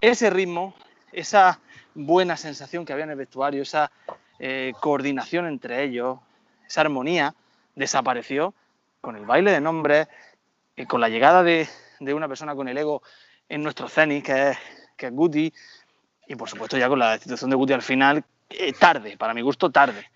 ese 0.00 0.30
ritmo, 0.30 0.74
esa 1.12 1.60
buena 1.94 2.36
sensación 2.36 2.84
que 2.84 2.92
había 2.92 3.04
en 3.04 3.10
el 3.10 3.16
vestuario, 3.16 3.62
esa 3.62 3.90
eh, 4.38 4.72
coordinación 4.80 5.46
entre 5.46 5.82
ellos, 5.82 6.18
esa 6.66 6.82
armonía, 6.82 7.34
desapareció 7.74 8.54
con 9.00 9.16
el 9.16 9.24
baile 9.24 9.50
de 9.50 9.60
nombres, 9.60 10.08
y 10.80 10.86
con 10.86 11.00
la 11.00 11.08
llegada 11.08 11.42
de, 11.42 11.68
una 12.00 12.28
persona 12.28 12.54
con 12.54 12.68
el 12.68 12.78
ego 12.78 13.02
en 13.48 13.62
nuestro 13.62 13.88
cenit, 13.88 14.24
que 14.24 14.50
es, 14.50 14.58
que 14.96 15.06
es 15.06 15.12
Guti, 15.12 15.52
y 16.26 16.36
por 16.36 16.48
supuesto 16.48 16.78
ya 16.78 16.88
con 16.88 16.98
la 16.98 17.12
destitución 17.12 17.50
de 17.50 17.56
Guti 17.56 17.72
al 17.72 17.82
final, 17.82 18.24
eh, 18.48 18.72
tarde, 18.72 19.16
para 19.16 19.34
mi 19.34 19.42
gusto 19.42 19.70
tarde. 19.70 20.06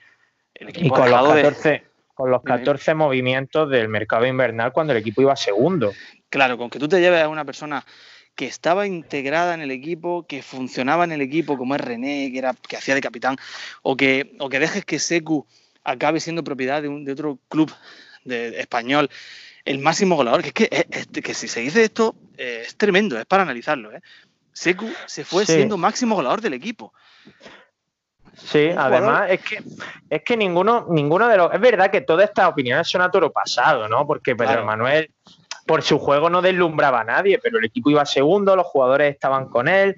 y 0.55 0.89
con 0.89 1.11
los, 1.11 1.23
14, 1.23 1.85
con 2.15 2.31
los 2.31 2.43
14 2.43 2.95
movimientos 2.95 3.69
del 3.69 3.89
mercado 3.89 4.27
invernal 4.27 4.73
cuando 4.73 4.93
el 4.93 5.01
equipo 5.01 5.21
iba 5.21 5.37
segundo. 5.37 5.93
Claro, 6.31 6.57
con 6.57 6.71
que 6.71 6.79
tú 6.79 6.89
te 6.89 7.01
lleves 7.01 7.23
a 7.23 7.29
una 7.29 7.45
persona 7.45 7.85
que 8.35 8.47
estaba 8.47 8.87
integrada 8.87 9.55
en 9.55 9.61
el 9.61 9.71
equipo, 9.71 10.27
que 10.27 10.43
funcionaba 10.43 11.05
en 11.05 11.13
el 11.13 11.21
equipo, 11.21 11.57
como 11.57 11.75
es 11.75 11.81
René, 11.81 12.31
que, 12.33 12.39
era, 12.39 12.55
que 12.55 12.77
hacía 12.77 12.95
de 12.95 13.01
capitán, 13.01 13.37
o 13.83 13.97
que, 13.97 14.35
o 14.41 14.49
que 14.49 14.59
dejes 14.59 14.85
que 14.85 14.99
Secu 14.99 15.47
acabe 15.85 16.21
siendo 16.21 16.43
propiedad 16.43 16.83
de, 16.83 16.89
un, 16.89 17.05
de 17.05 17.13
otro 17.13 17.39
club 17.49 17.73
de, 18.25 18.59
español, 18.61 19.11
el 19.65 19.79
máximo 19.79 20.17
goleador, 20.17 20.43
que 20.43 20.69
es 20.71 21.07
que, 21.07 21.23
que 21.23 21.35
si 21.35 21.49
se 21.49 21.61
dice 21.61 21.85
esto, 21.85 22.17
eh, 22.37 22.65
es 22.67 22.77
tremendo, 22.77 23.19
es 23.19 23.27
para 23.27 23.45
analizarlo. 23.45 23.93
¿eh? 23.93 24.01
Secu 24.53 24.91
se 25.07 25.25
fue 25.25 25.47
siendo 25.47 25.77
máximo 25.77 26.15
goleador 26.15 26.41
del 26.41 26.55
equipo. 26.55 26.93
Sí, 28.37 28.71
además 28.77 29.31
es 29.31 29.41
que 29.43 29.63
es 30.11 30.23
que 30.23 30.37
ninguno, 30.37 30.87
ninguno 30.91 31.29
de 31.29 31.37
los. 31.37 31.55
Es 31.55 31.61
verdad 31.61 31.91
que 31.91 32.01
todas 32.01 32.29
estas 32.29 32.49
opiniones 32.49 32.89
son 32.89 33.01
a 33.03 33.11
toro 33.11 33.33
pasado, 33.33 33.89
¿no? 33.89 34.07
Porque 34.07 34.35
Pedro 34.35 34.65
Manuel 34.65 35.13
por 35.67 35.83
su 35.83 35.99
juego 35.99 36.31
no 36.31 36.43
deslumbraba 36.43 37.01
a 37.01 37.05
nadie, 37.05 37.39
pero 37.39 37.59
el 37.59 37.65
equipo 37.65 37.91
iba 37.91 38.05
segundo, 38.05 38.57
los 38.57 38.67
jugadores 38.67 39.13
estaban 39.13 39.49
con 39.49 39.69
él. 39.69 39.97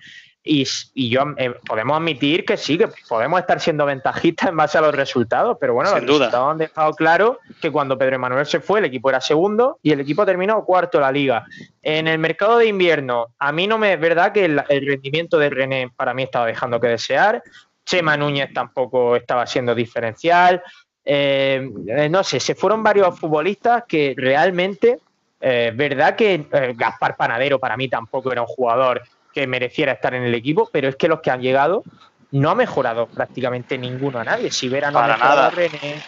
y, 0.48 0.64
yo 1.10 1.24
eh, 1.38 1.54
podemos 1.66 1.96
admitir 1.96 2.44
que 2.44 2.56
sí, 2.56 2.78
que 2.78 2.88
podemos 3.08 3.40
estar 3.40 3.60
siendo 3.60 3.84
ventajistas 3.84 4.50
en 4.50 4.56
base 4.56 4.78
a 4.78 4.80
los 4.80 4.94
resultados, 4.94 5.56
pero 5.60 5.74
bueno, 5.74 5.90
los 5.90 6.02
resultados 6.02 6.52
han 6.52 6.58
dejado 6.58 6.92
claro 6.92 7.40
que 7.60 7.72
cuando 7.72 7.98
Pedro 7.98 8.14
Emanuel 8.14 8.46
se 8.46 8.60
fue, 8.60 8.78
el 8.78 8.84
equipo 8.84 9.10
era 9.10 9.20
segundo 9.20 9.80
y 9.82 9.90
el 9.90 10.00
equipo 10.00 10.24
terminó 10.24 10.64
cuarto 10.64 11.00
la 11.00 11.10
liga. 11.10 11.44
En 11.82 12.06
el 12.06 12.20
mercado 12.20 12.58
de 12.58 12.66
invierno, 12.66 13.26
a 13.40 13.50
mí 13.50 13.66
no 13.66 13.76
me 13.76 13.94
es 13.94 14.00
verdad 14.00 14.32
que 14.32 14.44
el, 14.44 14.62
rendimiento 14.68 15.36
de 15.36 15.50
René 15.50 15.90
para 15.96 16.14
mí 16.14 16.22
estaba 16.22 16.46
dejando 16.46 16.78
que 16.78 16.88
desear. 16.88 17.42
Chema 17.84 18.16
Núñez 18.16 18.52
tampoco 18.52 19.16
estaba 19.16 19.46
siendo 19.46 19.74
diferencial. 19.74 20.62
Eh, 21.08 21.70
eh, 21.86 22.08
no 22.08 22.24
sé, 22.24 22.40
se 22.40 22.56
fueron 22.56 22.82
varios 22.82 23.16
futbolistas 23.18 23.84
que 23.86 24.12
realmente, 24.16 24.98
es 25.40 25.76
verdad 25.76 26.16
que 26.16 26.46
Gaspar 26.74 27.16
Panadero 27.16 27.58
para 27.58 27.76
mí 27.76 27.88
tampoco 27.88 28.32
era 28.32 28.40
un 28.40 28.48
jugador 28.48 29.02
que 29.34 29.46
mereciera 29.46 29.92
estar 29.92 30.14
en 30.14 30.22
el 30.22 30.34
equipo, 30.34 30.68
pero 30.72 30.88
es 30.88 30.96
que 30.96 31.08
los 31.08 31.20
que 31.20 31.30
han 31.30 31.42
llegado 31.42 31.82
no 32.30 32.50
ha 32.50 32.54
mejorado 32.54 33.06
prácticamente 33.06 33.76
ninguno 33.76 34.18
a 34.18 34.24
nadie. 34.24 34.50
Si 34.50 34.68
Vera 34.68 34.90
no 34.90 34.98
ha 34.98 35.08
mejorado 35.08 35.42
a 35.42 35.50
René, 35.50 36.02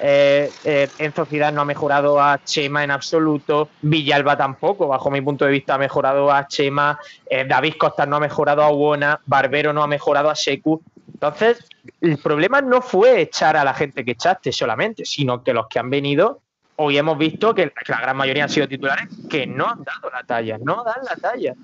eh, 0.00 0.50
eh, 0.64 0.88
Enzo 0.98 1.26
no 1.52 1.60
ha 1.60 1.64
mejorado 1.64 2.20
a 2.20 2.42
Chema 2.42 2.82
en 2.82 2.90
absoluto, 2.90 3.68
Villalba 3.82 4.36
tampoco, 4.36 4.88
bajo 4.88 5.12
mi 5.12 5.20
punto 5.20 5.44
de 5.44 5.52
vista, 5.52 5.74
ha 5.74 5.78
mejorado 5.78 6.32
a 6.32 6.48
Chema, 6.48 6.98
eh, 7.30 7.44
David 7.46 7.74
Costa 7.78 8.04
no 8.04 8.16
ha 8.16 8.20
mejorado 8.20 8.62
a 8.62 8.72
Uona, 8.72 9.20
Barbero 9.26 9.72
no 9.72 9.82
ha 9.82 9.86
mejorado 9.86 10.28
a 10.28 10.34
Secu. 10.34 10.82
Entonces, 11.12 11.64
el 12.00 12.18
problema 12.18 12.60
no 12.60 12.82
fue 12.82 13.20
echar 13.20 13.56
a 13.56 13.62
la 13.62 13.74
gente 13.74 14.04
que 14.04 14.12
echaste 14.12 14.50
solamente, 14.50 15.04
sino 15.04 15.44
que 15.44 15.52
los 15.52 15.68
que 15.68 15.78
han 15.78 15.88
venido 15.88 16.40
hoy 16.76 16.98
hemos 16.98 17.18
visto 17.18 17.54
que 17.54 17.72
la 17.86 18.00
gran 18.00 18.16
mayoría 18.16 18.44
han 18.44 18.48
sido 18.48 18.68
titulares 18.68 19.08
que 19.28 19.46
no 19.46 19.68
han 19.68 19.84
dado 19.84 20.10
la 20.10 20.22
talla, 20.24 20.58
no 20.58 20.84
dan 20.84 21.04
la 21.04 21.16
talla. 21.16 21.54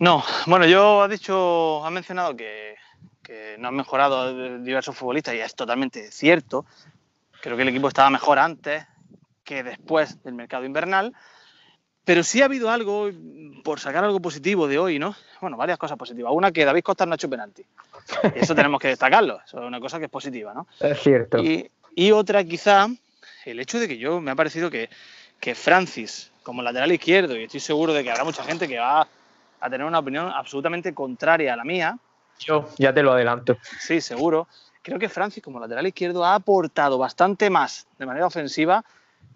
No, 0.00 0.24
bueno, 0.46 0.66
yo 0.66 1.02
ha 1.02 1.08
dicho, 1.08 1.84
ha 1.84 1.90
mencionado 1.90 2.36
que, 2.36 2.74
no 3.58 3.68
han 3.68 3.74
mejorado 3.74 4.58
diversos 4.58 4.96
futbolistas 4.96 5.34
y 5.34 5.40
es 5.40 5.54
totalmente 5.54 6.10
cierto. 6.10 6.66
Creo 7.40 7.56
que 7.56 7.62
el 7.62 7.68
equipo 7.68 7.88
estaba 7.88 8.10
mejor 8.10 8.38
antes 8.38 8.84
que 9.44 9.62
después 9.62 10.22
del 10.22 10.34
mercado 10.34 10.64
invernal. 10.64 11.14
Pero 12.04 12.22
sí 12.22 12.42
ha 12.42 12.44
habido 12.44 12.68
algo, 12.68 13.08
por 13.62 13.80
sacar 13.80 14.04
algo 14.04 14.20
positivo 14.20 14.68
de 14.68 14.78
hoy, 14.78 14.98
¿no? 14.98 15.16
Bueno, 15.40 15.56
varias 15.56 15.78
cosas 15.78 15.96
positivas. 15.96 16.32
Una, 16.34 16.52
que 16.52 16.64
David 16.66 16.82
Costa 16.82 17.06
no 17.06 17.12
ha 17.12 17.14
hecho 17.14 17.30
penalti. 17.30 17.64
Y 18.36 18.40
eso 18.40 18.54
tenemos 18.54 18.78
que 18.78 18.88
destacarlo. 18.88 19.40
Eso 19.46 19.60
es 19.60 19.66
una 19.66 19.80
cosa 19.80 19.98
que 19.98 20.04
es 20.04 20.10
positiva, 20.10 20.52
¿no? 20.52 20.66
Es 20.80 21.00
cierto. 21.00 21.38
Y, 21.38 21.70
y 21.94 22.10
otra, 22.10 22.44
quizá, 22.44 22.88
el 23.44 23.60
hecho 23.60 23.78
de 23.78 23.88
que 23.88 23.98
yo 23.98 24.20
me 24.20 24.30
ha 24.30 24.34
parecido 24.34 24.70
que, 24.70 24.88
que 25.40 25.54
Francis, 25.54 26.32
como 26.42 26.62
lateral 26.62 26.92
izquierdo, 26.92 27.36
y 27.36 27.44
estoy 27.44 27.60
seguro 27.60 27.92
de 27.92 28.02
que 28.02 28.10
habrá 28.10 28.24
mucha 28.24 28.44
gente 28.44 28.68
que 28.68 28.78
va 28.78 29.06
a 29.60 29.70
tener 29.70 29.86
una 29.86 29.98
opinión 29.98 30.30
absolutamente 30.34 30.92
contraria 30.94 31.54
a 31.54 31.56
la 31.56 31.64
mía. 31.64 31.98
Yo 32.38 32.68
ya 32.78 32.92
te 32.92 33.02
lo 33.02 33.12
adelanto. 33.12 33.56
Sí, 33.80 34.00
seguro. 34.00 34.48
Creo 34.82 34.98
que 34.98 35.08
Francis, 35.08 35.42
como 35.42 35.58
lateral 35.58 35.86
izquierdo, 35.86 36.24
ha 36.24 36.34
aportado 36.34 36.98
bastante 36.98 37.48
más 37.48 37.86
de 37.98 38.06
manera 38.06 38.26
ofensiva 38.26 38.84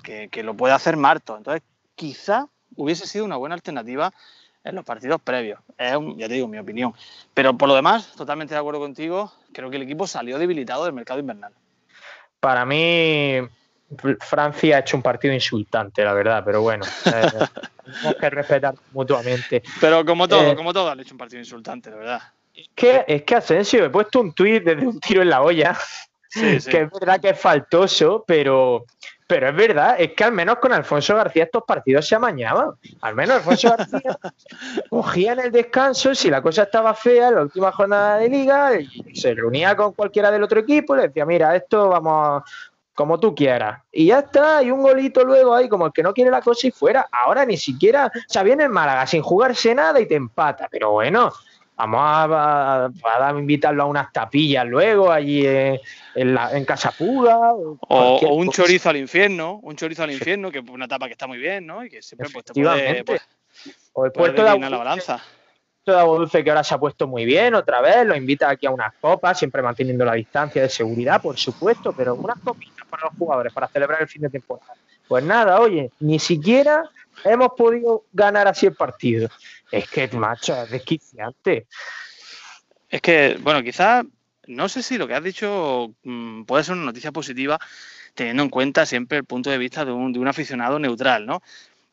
que, 0.03 0.29
que 0.29 0.43
lo 0.43 0.55
puede 0.55 0.75
hacer 0.75 0.97
Marto. 0.97 1.37
Entonces, 1.37 1.63
quizá 1.95 2.49
hubiese 2.77 3.07
sido 3.07 3.25
una 3.25 3.37
buena 3.37 3.55
alternativa 3.55 4.13
en 4.65 4.75
los 4.75 4.85
partidos 4.85 5.21
previos. 5.23 5.61
Es, 5.79 5.97
ya 6.17 6.29
te 6.29 6.35
digo, 6.35 6.49
mi 6.49 6.59
opinión. 6.59 6.93
Pero 7.33 7.57
por 7.57 7.69
lo 7.69 7.75
demás, 7.75 8.13
totalmente 8.13 8.55
de 8.55 8.61
acuerdo 8.61 8.81
contigo. 8.81 9.33
Creo 9.53 9.71
que 9.71 9.77
el 9.77 9.83
equipo 9.83 10.07
salió 10.07 10.39
debilitado 10.39 10.85
del 10.85 10.93
mercado 10.93 11.21
invernal. 11.21 11.53
Para 12.41 12.65
mí, 12.67 13.39
Francia 14.21 14.77
ha 14.77 14.81
hecho 14.81 14.97
un 14.97 15.03
partido 15.03 15.33
insultante, 15.33 16.05
la 16.05 16.13
verdad, 16.13 16.43
pero 16.45 16.61
bueno, 16.61 16.85
eh, 17.07 17.11
tenemos 17.85 18.15
que 18.21 18.31
respetar 18.31 18.75
mutuamente. 18.93 19.63
Pero 19.81 20.05
como 20.05 20.29
todo, 20.29 20.43
eh, 20.43 20.57
como 20.57 20.73
todo, 20.73 20.91
han 20.91 21.01
hecho 21.01 21.15
un 21.15 21.19
partido 21.19 21.41
insultante, 21.41 21.91
la 21.91 21.97
verdad. 21.97 22.23
Es 22.55 22.69
que, 22.75 23.05
es 23.07 23.23
que 23.23 23.37
Asensio, 23.37 23.85
he 23.85 23.91
puesto 23.91 24.21
un 24.21 24.33
tuit 24.33 24.63
desde 24.63 24.87
un 24.87 25.01
tiro 25.01 25.23
en 25.23 25.31
la 25.31 25.43
olla, 25.43 25.79
que 26.35 26.57
es 26.57 26.67
verdad 26.67 27.21
que 27.21 27.31
es 27.31 27.41
faltoso, 27.41 28.25
pero, 28.27 28.85
pero 29.27 29.49
es 29.49 29.57
verdad, 29.57 29.97
es 29.99 30.13
que 30.13 30.25
al 30.25 30.33
menos 30.33 30.57
con 30.57 30.73
Alfonso 30.73 31.15
García 31.15 31.45
estos 31.45 31.63
partidos 31.67 32.07
se 32.07 32.17
amañaban. 32.17 32.73
Al 33.01 33.15
menos 33.15 33.37
Alfonso 33.37 33.71
García 33.71 34.19
cogía 34.91 35.33
en 35.33 35.41
el 35.41 35.53
descanso, 35.53 36.15
si 36.15 36.29
la 36.29 36.43
cosa 36.43 36.65
estaba 36.65 36.93
fea 36.95 37.29
en 37.29 37.37
la 37.37 37.43
última 37.43 37.73
jornada 37.73 38.19
de 38.19 38.29
liga, 38.29 38.73
se 39.15 39.35
reunía 39.35 39.75
con 39.77 39.93
cualquiera 39.93 40.31
del 40.31 40.43
otro 40.43 40.61
equipo 40.61 40.95
y 40.95 40.99
le 40.99 41.09
decía, 41.09 41.25
mira, 41.25 41.57
esto 41.57 41.89
vamos, 41.89 42.43
como 42.99 43.21
tú 43.21 43.33
quieras. 43.33 43.81
Y 43.93 44.07
ya 44.07 44.19
está, 44.19 44.61
y 44.61 44.73
un 44.73 44.83
golito 44.83 45.23
luego 45.23 45.55
ahí, 45.55 45.69
como 45.69 45.87
el 45.87 45.93
que 45.93 46.03
no 46.03 46.13
quiere 46.13 46.33
la 46.33 46.43
cosa 46.43 46.67
y 46.67 46.73
fuera. 46.73 47.07
Ahora 47.13 47.47
ni 47.47 47.57
siquiera, 47.57 48.07
o 48.13 48.21
sea, 48.27 48.43
viene 48.43 48.65
en 48.65 48.73
Málaga 48.73 49.07
sin 49.07 49.23
jugarse 49.23 49.73
nada 49.73 50.01
y 50.01 50.07
te 50.07 50.17
empata. 50.17 50.67
Pero 50.69 50.91
bueno, 50.91 51.33
vamos 51.77 52.01
a, 52.03 52.87
a, 52.87 53.31
invitarlo 53.39 53.85
a 53.85 53.87
unas 53.87 54.13
tapillas 54.13 54.67
luego 54.67 55.13
allí 55.13 55.47
en, 55.47 55.79
en, 56.17 56.65
Casa 56.65 56.91
Puga. 56.91 57.53
O, 57.53 58.35
un 58.35 58.51
chorizo 58.51 58.91
al 58.91 58.97
infierno, 58.97 59.61
un 59.63 59.77
chorizo 59.77 60.03
al 60.03 60.11
infierno, 60.11 60.51
que 60.51 60.59
es 60.59 60.69
una 60.69 60.89
tapa 60.89 61.07
que 61.07 61.13
está 61.13 61.29
muy 61.29 61.39
bien, 61.39 61.69
¿no? 61.69 61.85
Y 61.85 61.91
que 61.91 62.03
siempre 62.03 62.29
pues, 62.33 62.47
te 62.47 62.53
puede, 62.53 63.05
pues, 63.05 63.23
o 63.93 64.07
el 64.07 64.11
puerto 64.11 64.43
de 64.43 64.59
la 64.59 64.77
balanza 64.77 65.23
de 65.93 66.01
Agua 66.01 66.19
Dulce 66.19 66.43
que 66.43 66.51
ahora 66.51 66.65
se 66.65 66.75
ha 66.75 66.79
puesto 66.79 67.07
muy 67.07 67.25
bien 67.25 67.55
otra 67.55 67.81
vez, 67.81 68.07
lo 68.07 68.17
invita 68.17 68.49
aquí 68.51 68.67
a 68.67 68.71
unas 68.71 68.95
copas, 69.01 69.39
siempre 69.39 69.63
manteniendo 69.63 70.05
la 70.05 70.15
distancia 70.15 70.63
de 70.63 70.69
seguridad, 70.69 71.21
por 71.21 71.37
supuesto, 71.37 71.93
pero 71.93 72.15
unas 72.15 72.39
copitas 72.39 72.87
para 72.89 73.05
los 73.07 73.17
jugadores 73.19 73.53
para 73.53 73.69
celebrar 73.69 74.03
el 74.03 74.09
fin 74.09 74.23
de 74.23 74.31
temporada. 74.31 74.75
Pues 75.07 75.25
nada, 75.25 75.61
oye, 75.61 75.91
ni 76.01 76.19
siquiera 76.19 76.83
hemos 77.25 77.49
podido 77.57 78.05
ganar 78.13 78.47
así 78.49 78.67
el 78.67 78.75
partido. 78.75 79.29
Es 79.71 79.89
que, 79.89 80.09
macho, 80.09 80.55
es 80.63 80.71
desquiciante. 80.71 81.67
Es 82.89 83.01
que, 83.01 83.39
bueno, 83.41 83.63
quizás, 83.63 84.05
no 84.47 84.69
sé 84.69 84.83
si 84.83 84.99
lo 84.99 85.07
que 85.07 85.15
has 85.15 85.23
dicho 85.23 85.95
mm, 86.03 86.45
puede 86.45 86.65
ser 86.65 86.75
una 86.75 86.87
noticia 86.87 87.13
positiva, 87.13 87.59
teniendo 88.15 88.43
en 88.43 88.51
cuenta 88.51 88.87
siempre 88.87 89.19
el 89.19 89.25
punto 89.25 89.51
de 89.51 89.59
vista 89.59 89.85
de 89.85 89.93
un 89.93 90.29
aficionado 90.29 90.79
neutral, 90.79 91.27
¿no? 91.27 91.43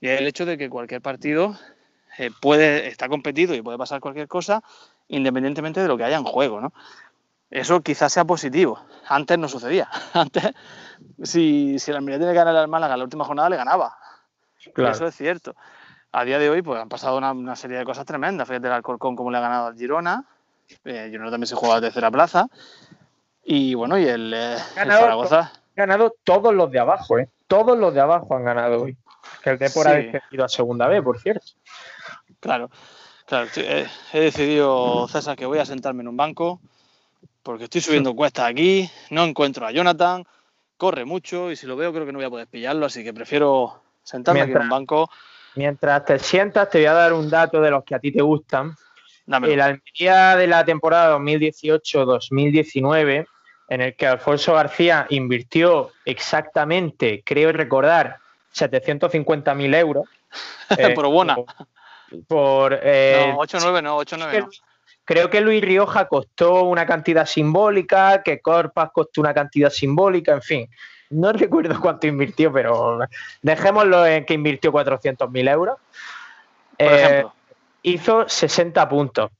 Y 0.01 0.07
el 0.07 0.27
hecho 0.27 0.45
de 0.45 0.57
que 0.57 0.69
cualquier 0.69 1.01
partido 1.01 1.57
eh, 2.17 2.31
puede 2.39 2.87
estar 2.87 3.09
competido 3.09 3.53
y 3.55 3.61
puede 3.61 3.77
pasar 3.77 3.99
cualquier 3.99 4.27
cosa 4.27 4.63
independientemente 5.07 5.81
de 5.81 5.87
lo 5.87 5.97
que 5.97 6.03
haya 6.03 6.17
en 6.17 6.23
juego, 6.23 6.61
¿no? 6.61 6.73
Eso 7.51 7.81
quizás 7.81 8.11
sea 8.11 8.25
positivo. 8.25 8.79
Antes 9.07 9.37
no 9.37 9.47
sucedía. 9.47 9.87
Antes, 10.13 10.51
si, 11.23 11.77
si 11.79 11.91
el 11.91 11.97
Almería 11.97 12.17
tiene 12.17 12.33
que 12.33 12.39
ganar 12.39 12.55
al 12.55 12.67
Málaga 12.67 12.97
la 12.97 13.03
última 13.03 13.23
jornada, 13.23 13.49
le 13.49 13.57
ganaba. 13.57 13.97
Eso 14.75 15.07
es 15.07 15.15
cierto. 15.15 15.55
A 16.11 16.23
día 16.23 16.39
de 16.39 16.49
hoy, 16.49 16.61
pues 16.61 16.81
han 16.81 16.89
pasado 16.89 17.17
una, 17.17 17.55
serie 17.55 17.77
de 17.77 17.85
cosas 17.85 18.05
tremendas. 18.05 18.47
Fíjate 18.47 18.67
el 18.67 18.73
Alcorcón 18.73 19.15
como 19.15 19.31
le 19.31 19.37
ha 19.37 19.41
ganado 19.41 19.67
al 19.67 19.75
Girona. 19.75 20.25
Eh, 20.83 21.09
Girona 21.11 21.29
también 21.29 21.47
se 21.47 21.55
juega 21.55 21.75
a 21.75 21.81
tercera 21.81 22.09
plaza. 22.09 22.47
Y 23.43 23.75
bueno, 23.75 23.97
y 23.97 24.07
el, 24.07 24.33
eh, 24.33 24.57
ganado, 24.75 25.01
Zaragoza. 25.01 25.39
Han 25.39 25.51
ganado 25.75 26.15
todos 26.23 26.53
los 26.53 26.71
de 26.71 26.79
abajo, 26.79 27.19
¿eh? 27.19 27.29
Todos 27.47 27.77
los 27.77 27.93
de 27.93 28.01
abajo 28.01 28.35
han 28.35 28.45
ganado 28.45 28.83
hoy. 28.83 28.97
Que 29.43 29.51
el 29.51 29.59
Depor 29.59 29.87
ha 29.87 29.93
descendido 29.93 30.45
a 30.45 30.49
segunda 30.49 30.87
vez, 30.87 31.03
por 31.03 31.19
cierto. 31.19 31.45
Claro, 32.45 32.69
claro. 33.25 33.49
He, 33.55 33.87
decidido, 34.19 35.07
César, 35.07 35.35
que 35.35 35.47
voy 35.47 35.57
a 35.57 35.65
sentarme 35.65 36.03
en 36.03 36.09
un 36.09 36.15
banco 36.15 36.61
porque 37.41 37.63
estoy 37.63 37.81
subiendo 37.81 38.15
cuestas 38.15 38.45
aquí, 38.45 38.87
no 39.09 39.23
encuentro 39.23 39.65
a 39.65 39.71
Jonathan, 39.71 40.23
corre 40.77 41.05
mucho 41.05 41.49
y 41.49 41.55
si 41.55 41.65
lo 41.65 41.75
veo 41.75 41.91
creo 41.91 42.05
que 42.05 42.11
no 42.11 42.19
voy 42.19 42.27
a 42.27 42.29
poder 42.29 42.45
pillarlo, 42.45 42.85
así 42.85 43.03
que 43.03 43.15
prefiero 43.15 43.81
sentarme 44.03 44.41
aquí 44.41 44.51
en 44.51 44.59
un 44.59 44.69
banco. 44.69 45.09
Mientras 45.55 46.05
te 46.05 46.19
sientas, 46.19 46.69
te 46.69 46.77
voy 46.77 46.85
a 46.85 46.93
dar 46.93 47.13
un 47.13 47.31
dato 47.31 47.59
de 47.61 47.71
los 47.71 47.83
que 47.83 47.95
a 47.95 47.99
ti 47.99 48.11
te 48.11 48.21
gustan. 48.21 48.75
El 49.25 49.59
Almería 49.59 50.35
de 50.35 50.45
la 50.45 50.63
temporada 50.63 51.17
2018-2019, 51.17 53.25
en 53.69 53.81
el 53.81 53.95
que 53.95 54.05
Alfonso 54.05 54.53
García 54.53 55.07
invirtió 55.09 55.93
exactamente, 56.05 57.23
creo 57.25 57.51
recordar, 57.51 58.17
750.000 58.53 59.75
euros. 59.75 60.05
Por 60.93 61.07
buena. 61.07 61.37
Eh, 61.39 61.45
por... 62.27 62.79
Eh, 62.81 63.33
no, 63.33 63.37
8-9 63.37 63.83
no, 63.83 63.99
8-9 63.99 64.39
no. 64.39 64.49
Creo 65.05 65.29
que 65.29 65.39
Luis 65.39 65.61
Rioja 65.61 66.07
costó 66.07 66.63
una 66.63 66.85
cantidad 66.87 67.27
simbólica, 67.27 68.23
que 68.23 68.41
Corpas 68.41 68.89
costó 68.91 69.21
una 69.21 69.35
cantidad 69.35 69.69
simbólica, 69.69 70.33
en 70.33 70.41
fin. 70.41 70.69
No 71.11 71.31
recuerdo 71.31 71.79
cuánto 71.79 72.07
invirtió, 72.07 72.51
pero 72.51 72.99
dejémoslo 73.41 74.05
en 74.07 74.25
que 74.25 74.33
invirtió 74.33 74.71
400.000 74.71 75.51
euros. 75.51 75.77
Por 76.77 76.87
eh, 76.87 76.95
ejemplo. 76.95 77.33
Hizo 77.83 78.27
60 78.27 78.89
puntos. 78.89 79.31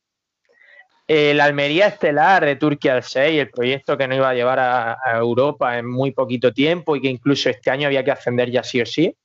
El 1.07 1.39
Almería 1.39 1.87
Estelar 1.87 2.45
de 2.45 2.55
Turquía 2.55 2.95
al 2.95 3.03
6, 3.03 3.39
el 3.39 3.49
proyecto 3.49 3.97
que 3.97 4.07
no 4.07 4.15
iba 4.15 4.29
a 4.29 4.33
llevar 4.33 4.59
a, 4.59 4.97
Europa 5.17 5.77
en 5.77 5.87
muy 5.87 6.11
poquito 6.11 6.51
tiempo 6.51 6.95
y 6.95 7.01
que 7.01 7.09
incluso 7.09 7.49
este 7.49 7.69
año 7.69 7.87
había 7.87 8.03
que 8.03 8.11
ascender 8.11 8.49
ya 8.49 8.63
sí 8.63 8.81
o 8.81 8.85
sí, 8.85 9.15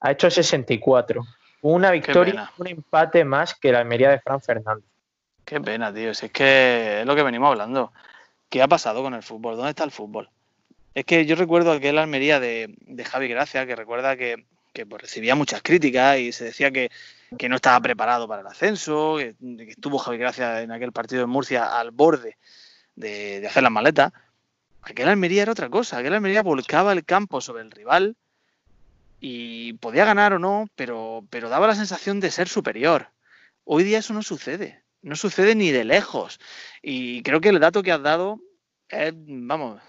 ha 0.00 0.12
hecho 0.12 0.30
64. 0.30 1.22
Una 1.62 1.90
victoria, 1.90 2.50
un 2.58 2.68
empate 2.68 3.24
más 3.24 3.54
que 3.54 3.72
la 3.72 3.80
Almería 3.80 4.10
de 4.10 4.20
Fran 4.20 4.40
Fernández. 4.40 4.84
Qué 5.44 5.60
pena, 5.60 5.92
tío. 5.92 6.10
es 6.10 6.20
que 6.30 7.00
es 7.00 7.06
lo 7.06 7.16
que 7.16 7.22
venimos 7.22 7.48
hablando. 7.48 7.92
¿Qué 8.48 8.62
ha 8.62 8.68
pasado 8.68 9.02
con 9.02 9.14
el 9.14 9.22
fútbol? 9.22 9.56
¿Dónde 9.56 9.70
está 9.70 9.84
el 9.84 9.90
fútbol? 9.90 10.28
Es 10.94 11.04
que 11.04 11.26
yo 11.26 11.36
recuerdo 11.36 11.72
aquella 11.72 12.02
Almería 12.02 12.40
de, 12.40 12.74
Javi 13.04 13.28
Gracia, 13.28 13.66
que 13.66 13.76
recuerda 13.76 14.16
que, 14.16 14.44
pues, 14.72 15.02
recibía 15.02 15.34
muchas 15.34 15.62
críticas 15.62 16.18
y 16.18 16.32
se 16.32 16.44
decía 16.44 16.70
que, 16.70 16.90
que 17.36 17.48
no 17.48 17.56
estaba 17.56 17.80
preparado 17.80 18.28
para 18.28 18.42
el 18.42 18.46
ascenso, 18.46 19.16
que, 19.16 19.34
estuvo 19.68 19.98
Javi 19.98 20.18
Gracia 20.18 20.62
en 20.62 20.70
aquel 20.70 20.92
partido 20.92 21.24
en 21.24 21.30
Murcia 21.30 21.78
al 21.78 21.90
borde 21.90 22.36
de, 22.94 23.44
hacer 23.46 23.62
las 23.62 23.72
maletas. 23.72 24.12
Aquel 24.82 25.08
Almería 25.08 25.42
era 25.42 25.52
otra 25.52 25.68
cosa, 25.68 25.98
aquel 25.98 26.14
Almería 26.14 26.42
volcaba 26.42 26.92
el 26.92 27.04
campo 27.04 27.40
sobre 27.40 27.62
el 27.62 27.70
rival 27.70 28.16
y 29.20 29.74
podía 29.74 30.04
ganar 30.04 30.32
o 30.32 30.38
no, 30.38 30.68
pero, 30.76 31.24
pero 31.30 31.48
daba 31.48 31.66
la 31.66 31.74
sensación 31.74 32.20
de 32.20 32.30
ser 32.30 32.48
superior. 32.48 33.08
Hoy 33.64 33.84
día 33.84 33.98
eso 33.98 34.14
no 34.14 34.22
sucede, 34.22 34.82
no 35.02 35.16
sucede 35.16 35.54
ni 35.54 35.70
de 35.70 35.84
lejos. 35.84 36.40
Y 36.82 37.22
creo 37.22 37.40
que 37.40 37.48
el 37.48 37.60
dato 37.60 37.82
que 37.82 37.92
has 37.92 38.02
dado 38.02 38.40
es, 38.88 39.12
vamos, 39.14 39.80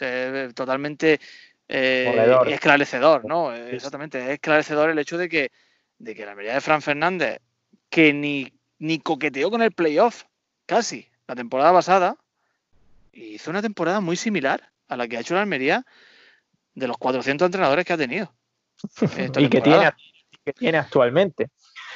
es 0.00 0.54
totalmente 0.54 1.20
eh, 1.68 2.38
esclarecedor, 2.46 3.24
¿no? 3.24 3.54
Exactamente, 3.54 4.22
es 4.22 4.30
esclarecedor 4.30 4.90
el 4.90 4.98
hecho 4.98 5.18
de 5.18 5.28
que, 5.28 5.52
de 5.98 6.14
que 6.14 6.24
la 6.24 6.32
Almería 6.32 6.54
de 6.54 6.60
Fran 6.60 6.82
Fernández, 6.82 7.40
que 7.88 8.12
ni, 8.12 8.52
ni 8.78 9.00
coqueteó 9.00 9.50
con 9.50 9.62
el 9.62 9.72
playoff, 9.72 10.24
casi, 10.66 11.08
la 11.26 11.34
temporada 11.34 11.72
pasada, 11.72 12.16
hizo 13.12 13.50
una 13.50 13.62
temporada 13.62 14.00
muy 14.00 14.16
similar 14.16 14.70
a 14.88 14.96
la 14.96 15.08
que 15.08 15.16
ha 15.16 15.20
hecho 15.20 15.34
la 15.34 15.42
Almería 15.42 15.84
de 16.74 16.86
los 16.86 16.96
400 16.98 17.46
entrenadores 17.46 17.84
que 17.84 17.92
ha 17.92 17.98
tenido. 17.98 18.32
y 19.38 19.48
que 19.48 19.60
tiene, 19.60 19.90
que 20.44 20.52
tiene 20.52 20.78
actualmente. 20.78 21.48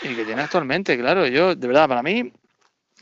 Y 0.02 0.14
que 0.14 0.24
tiene 0.24 0.42
actualmente, 0.42 0.98
claro. 0.98 1.26
Yo, 1.26 1.54
de 1.54 1.66
verdad, 1.66 1.88
para 1.88 2.02
mí 2.02 2.32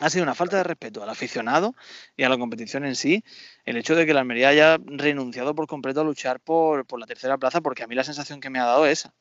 ha 0.00 0.10
sido 0.10 0.24
una 0.24 0.34
falta 0.34 0.56
de 0.56 0.64
respeto 0.64 1.02
al 1.02 1.10
aficionado 1.10 1.74
y 2.16 2.24
a 2.24 2.28
la 2.28 2.38
competición 2.38 2.84
en 2.84 2.96
sí 2.96 3.22
el 3.64 3.76
hecho 3.76 3.94
de 3.94 4.06
que 4.06 4.14
la 4.14 4.20
Almería 4.20 4.48
haya 4.48 4.78
renunciado 4.84 5.54
por 5.54 5.66
completo 5.66 6.00
a 6.00 6.04
luchar 6.04 6.40
por, 6.40 6.86
la 6.98 7.06
tercera 7.06 7.38
plaza, 7.38 7.60
porque 7.60 7.82
a 7.82 7.86
mí 7.86 7.94
la 7.94 8.04
sensación 8.04 8.40
que 8.40 8.50
me 8.50 8.58
ha 8.58 8.64
dado 8.64 8.86
es 8.86 9.00
esa. 9.00 9.14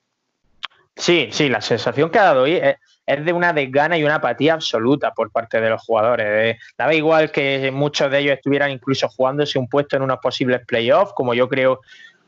Sí, 0.96 1.30
sí, 1.32 1.48
la 1.48 1.62
sensación 1.62 2.10
que 2.10 2.20
ha 2.20 2.24
dado 2.24 2.44
hoy 2.44 2.56
es, 2.56 3.26
de 3.26 3.34
una 3.34 3.54
desgana 3.54 3.98
y 3.98 4.04
una 4.04 4.16
apatía 4.16 4.54
absoluta 4.54 5.12
por 5.12 5.32
parte 5.32 5.62
de 5.62 5.70
los 5.70 5.82
jugadores. 5.82 6.58
daba 6.78 6.94
igual 6.94 7.32
que 7.32 7.72
muchos 7.72 8.12
de 8.12 8.20
ellos 8.20 8.34
estuvieran 8.36 8.72
incluso 8.72 9.08
jugándose 9.08 9.58
un 9.58 9.68
puesto 9.68 9.96
en 9.96 10.04
unos 10.04 10.20
posibles 10.20 10.66
playoffs, 10.66 11.14
como 11.14 11.34
yo 11.34 11.48
creo 11.48 11.82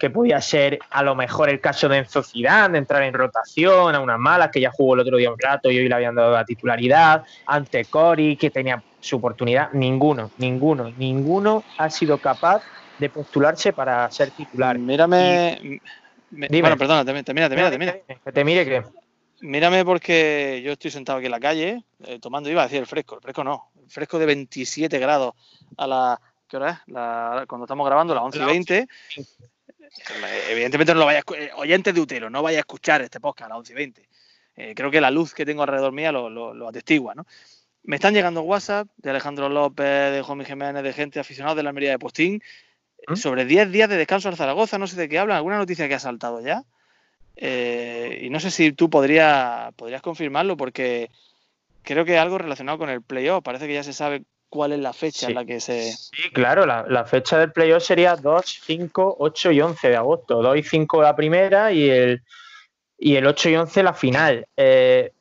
que 0.03 0.09
podía 0.09 0.41
ser 0.41 0.79
a 0.89 1.01
lo 1.01 1.15
mejor 1.15 1.47
el 1.49 1.61
caso 1.61 1.87
de 1.87 1.99
Enzo 1.99 2.21
Zidane, 2.23 2.73
de 2.73 2.79
entrar 2.79 3.03
en 3.03 3.13
rotación 3.13 3.95
a 3.95 4.01
unas 4.01 4.19
malas, 4.19 4.49
que 4.51 4.59
ya 4.59 4.69
jugó 4.69 4.95
el 4.95 4.99
otro 4.99 5.15
día 5.15 5.31
un 5.31 5.39
rato 5.39 5.71
y 5.71 5.77
hoy 5.77 5.87
le 5.87 5.95
habían 5.95 6.13
dado 6.13 6.33
la 6.33 6.43
titularidad, 6.43 7.23
ante 7.45 7.85
Cori, 7.85 8.35
que 8.35 8.49
tenía 8.49 8.83
su 8.99 9.15
oportunidad. 9.15 9.71
Ninguno, 9.71 10.29
ninguno, 10.39 10.91
ninguno 10.97 11.63
ha 11.77 11.89
sido 11.89 12.17
capaz 12.17 12.63
de 12.99 13.09
postularse 13.09 13.71
para 13.71 14.11
ser 14.11 14.31
titular. 14.31 14.77
Mírame. 14.77 15.79
bueno, 16.31 16.77
perdona, 16.77 17.05
te, 17.05 17.23
te 17.23 17.33
mira, 17.33 17.47
te 17.47 17.55
mira, 17.55 17.71
te 17.71 17.79
mira. 17.79 17.97
Que 18.25 18.31
te 18.33 18.43
mire 18.43 18.65
que. 18.65 18.83
Mírame 19.39 19.85
porque 19.85 20.61
yo 20.65 20.73
estoy 20.73 20.91
sentado 20.91 21.19
aquí 21.19 21.27
en 21.27 21.31
la 21.31 21.39
calle 21.39 21.81
eh, 22.03 22.19
tomando, 22.19 22.49
iba 22.49 22.61
a 22.61 22.65
decir 22.65 22.79
el 22.79 22.87
fresco, 22.87 23.15
el 23.15 23.21
fresco 23.21 23.45
no, 23.45 23.69
el 23.81 23.89
fresco 23.89 24.19
de 24.19 24.25
27 24.25 24.99
grados 24.99 25.33
a 25.77 25.87
la, 25.87 26.21
¿qué 26.49 26.57
hora 26.57 26.71
es? 26.71 26.93
La, 26.93 27.45
cuando 27.47 27.63
estamos 27.63 27.87
grabando, 27.87 28.13
las 28.13 28.23
11 28.25 28.39
y 28.39 28.45
20. 28.45 28.87
Evidentemente 30.49 30.93
no 30.93 30.99
lo 30.99 31.05
vaya 31.05 31.19
a, 31.19 31.35
eh, 31.35 31.51
oyentes 31.55 31.93
de 31.93 32.01
Utero, 32.01 32.29
no 32.29 32.41
vaya 32.41 32.59
a 32.59 32.61
escuchar 32.61 33.01
este 33.01 33.19
podcast 33.19 33.47
a 33.47 33.49
las 33.49 33.57
11 33.59 33.73
y 33.73 33.75
20. 33.75 34.09
Eh, 34.55 34.73
creo 34.75 34.91
que 34.91 35.01
la 35.01 35.11
luz 35.11 35.33
que 35.33 35.45
tengo 35.45 35.63
alrededor 35.63 35.91
mía 35.91 36.11
lo, 36.11 36.29
lo, 36.29 36.67
atestigua, 36.67 37.15
¿no? 37.15 37.25
Me 37.83 37.95
están 37.95 38.13
llegando 38.13 38.41
WhatsApp 38.41 38.87
de 38.97 39.09
Alejandro 39.09 39.49
López, 39.49 40.13
de 40.13 40.21
Juan 40.21 40.45
Jiménez, 40.45 40.83
de 40.83 40.93
gente 40.93 41.19
aficionada 41.19 41.55
de 41.55 41.63
la 41.63 41.69
Almería 41.69 41.91
de 41.91 41.99
Postín, 41.99 42.41
¿Mm? 43.07 43.15
sobre 43.15 43.45
10 43.45 43.71
días 43.71 43.89
de 43.89 43.97
descanso 43.97 44.29
al 44.29 44.37
Zaragoza, 44.37 44.77
no 44.77 44.87
sé 44.87 44.95
de 44.95 45.09
qué 45.09 45.19
hablan, 45.19 45.37
alguna 45.37 45.57
noticia 45.57 45.87
que 45.87 45.95
ha 45.95 45.99
saltado 45.99 46.41
ya. 46.41 46.63
Eh, 47.35 48.19
y 48.21 48.29
no 48.29 48.39
sé 48.39 48.51
si 48.51 48.71
tú 48.71 48.89
podrías 48.89 49.73
confirmarlo, 50.01 50.55
porque 50.55 51.09
creo 51.81 52.05
que 52.05 52.17
algo 52.17 52.37
relacionado 52.37 52.77
con 52.77 52.89
el 52.89 53.01
playoff. 53.01 53.43
Parece 53.43 53.67
que 53.67 53.73
ya 53.73 53.83
se 53.83 53.93
sabe 53.93 54.23
cuál 54.53 54.73
es 54.73 54.79
la 54.79 54.93
fecha 54.93 55.27
en 55.29 55.33
la 55.33 55.45
que 55.45 55.59
se. 55.59 55.93
Sí, 55.93 56.29
claro, 56.31 56.67
la, 56.67 57.05
fecha 57.05 57.39
del 57.39 57.51
playoff 57.51 57.83
sería 57.83 58.15
2, 58.15 58.61
5, 58.63 59.15
8 59.17 59.51
y 59.51 59.61
11 59.61 59.89
de 59.89 59.95
agosto. 59.95 60.43
2 60.43 60.57
y 60.57 60.61
5 60.61 61.01
la 61.01 61.15
primera 61.15 61.71
y 61.71 61.89
el, 61.89 62.21
y 62.99 63.15
el 63.15 63.25
8 63.25 63.49
y 63.49 63.55
11 63.55 63.81
la 63.81 63.93
final. 63.95 64.45
Eh, 64.55 65.11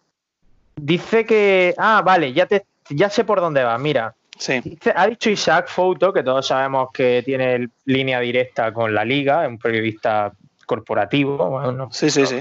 dice 0.77 1.25
que. 1.25 1.75
Ah, 1.79 2.03
vale, 2.05 2.35
ya, 2.35 2.45
te, 2.45 2.67
ya 2.91 3.09
sé 3.09 3.25
por 3.25 3.41
dónde 3.41 3.65
va. 3.65 3.79
Mira. 3.79 4.15
Sí. 4.37 4.61
ha 4.95 5.07
dicho 5.07 5.31
Isaac 5.31 5.69
Foto, 5.69 6.13
que 6.13 6.23
todos 6.23 6.47
sabemos 6.47 6.91
que 6.93 7.23
tiene 7.25 7.69
línea 7.87 8.21
directa 8.21 8.71
con 8.73 8.93
la 8.93 9.05
liga, 9.05 9.45
es 9.45 9.49
un 9.49 9.59
periodista 9.59 10.33
corporativo. 10.67 11.89
sí, 11.91 12.11
sí, 12.11 12.27
sí. 12.27 12.41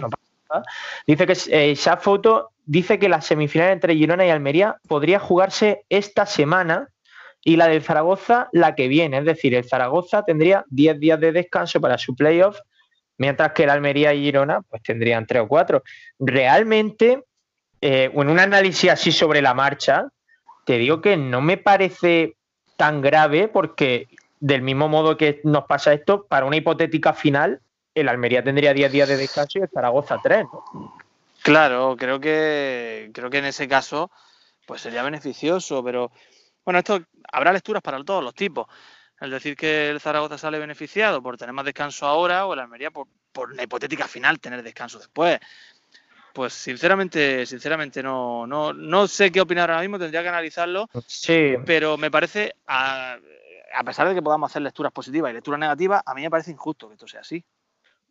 Dice 1.08 1.28
que 1.28 1.38
eh, 1.50 1.76
Foto 2.00 2.52
dice 2.66 3.00
que 3.00 3.10
la 3.10 3.22
semifinal 3.22 3.72
entre 3.72 3.96
Girona 3.96 4.26
y 4.26 4.30
Almería 4.30 4.78
podría 4.88 5.20
jugarse 5.20 5.86
esta 5.90 6.26
semana 6.26 6.90
y 7.44 7.56
la 7.56 7.68
del 7.68 7.82
Zaragoza 7.82 8.50
la 8.52 8.76
que 8.76 8.88
viene. 8.88 9.18
Es 9.20 9.26
decir, 9.26 9.56
el 9.56 9.68
Zaragoza 9.68 10.24
tendría 10.24 10.66
10 10.70 11.00
días 11.00 11.20
de 11.20 11.32
descanso 11.32 11.82
para 11.82 11.98
su 11.98 12.16
playoff, 12.16 12.60
mientras 13.18 13.52
que 13.54 13.64
el 13.64 13.70
Almería 13.70 14.14
y 14.14 14.24
Girona 14.24 14.62
pues 14.62 14.84
tendrían 14.84 15.26
3 15.26 15.44
o 15.44 15.48
4. 15.48 15.84
Realmente, 16.20 17.24
eh, 17.82 18.12
en 18.14 18.30
un 18.30 18.40
análisis 18.40 18.92
así 18.92 19.12
sobre 19.12 19.42
la 19.42 19.54
marcha, 19.54 20.08
te 20.66 20.78
digo 20.78 21.02
que 21.02 21.18
no 21.18 21.42
me 21.42 21.58
parece 21.58 22.36
tan 22.78 23.02
grave 23.02 23.48
porque 23.48 24.08
del 24.40 24.62
mismo 24.64 24.90
modo 24.90 25.18
que 25.18 25.40
nos 25.44 25.66
pasa 25.66 25.94
esto, 25.94 26.26
para 26.28 26.46
una 26.46 26.58
hipotética 26.58 27.14
final, 27.14 27.62
el 27.94 28.10
Almería 28.10 28.44
tendría 28.44 28.74
10 28.74 28.92
días 28.92 29.10
de 29.10 29.18
descanso 29.18 29.60
y 29.60 29.64
el 29.64 29.70
Zaragoza 29.70 30.20
3. 30.22 30.46
¿no? 30.46 30.96
Claro, 31.44 31.96
creo 31.98 32.20
que, 32.20 33.10
creo 33.14 33.30
que 33.30 33.40
en 33.40 33.46
ese 33.46 33.68
caso 33.68 34.12
pues 34.66 34.82
sería 34.82 35.04
beneficioso, 35.04 35.84
pero 35.84 36.12
bueno, 36.64 36.80
esto 36.80 37.02
habrá 37.32 37.52
lecturas 37.52 37.82
para 37.82 38.04
todos 38.04 38.24
los 38.24 38.34
tipos. 38.34 38.68
Es 39.20 39.30
decir, 39.30 39.56
que 39.56 39.90
el 39.90 40.00
Zaragoza 40.00 40.38
sale 40.38 40.60
beneficiado 40.60 41.22
por 41.22 41.38
tener 41.38 41.54
más 41.54 41.66
descanso 41.66 42.06
ahora 42.06 42.46
o 42.46 42.54
el 42.54 42.60
Almería 42.60 42.92
por, 42.92 43.08
por 43.32 43.52
una 43.52 43.64
hipotética 43.64 44.08
final 44.08 44.40
tener 44.40 44.64
descanso 44.64 44.98
después. 44.98 45.40
Pues 46.34 46.54
sinceramente, 46.54 47.46
sinceramente 47.46 48.02
no, 48.02 48.48
no, 48.48 48.72
no 48.72 49.08
sé 49.08 49.32
qué 49.32 49.42
opinar 49.42 49.70
ahora 49.70 49.82
mismo, 49.82 50.00
tendría 50.00 50.24
que 50.24 50.30
analizarlo. 50.30 50.90
Sí. 51.06 51.56
Pero 51.66 51.98
me 51.98 52.10
parece, 52.10 52.56
a, 52.68 53.18
a 53.74 53.84
pesar 53.84 54.08
de 54.08 54.16
que 54.16 54.22
podamos 54.22 54.50
hacer 54.50 54.62
lecturas 54.62 54.94
positivas 54.94 55.32
y 55.32 55.34
lecturas 55.34 55.60
negativas, 55.60 56.02
a 56.06 56.14
mí 56.14 56.22
me 56.22 56.30
parece 56.30 56.52
injusto 56.52 56.88
que 56.88 56.94
esto 56.94 57.08
sea 57.08 57.22
así. 57.22 57.44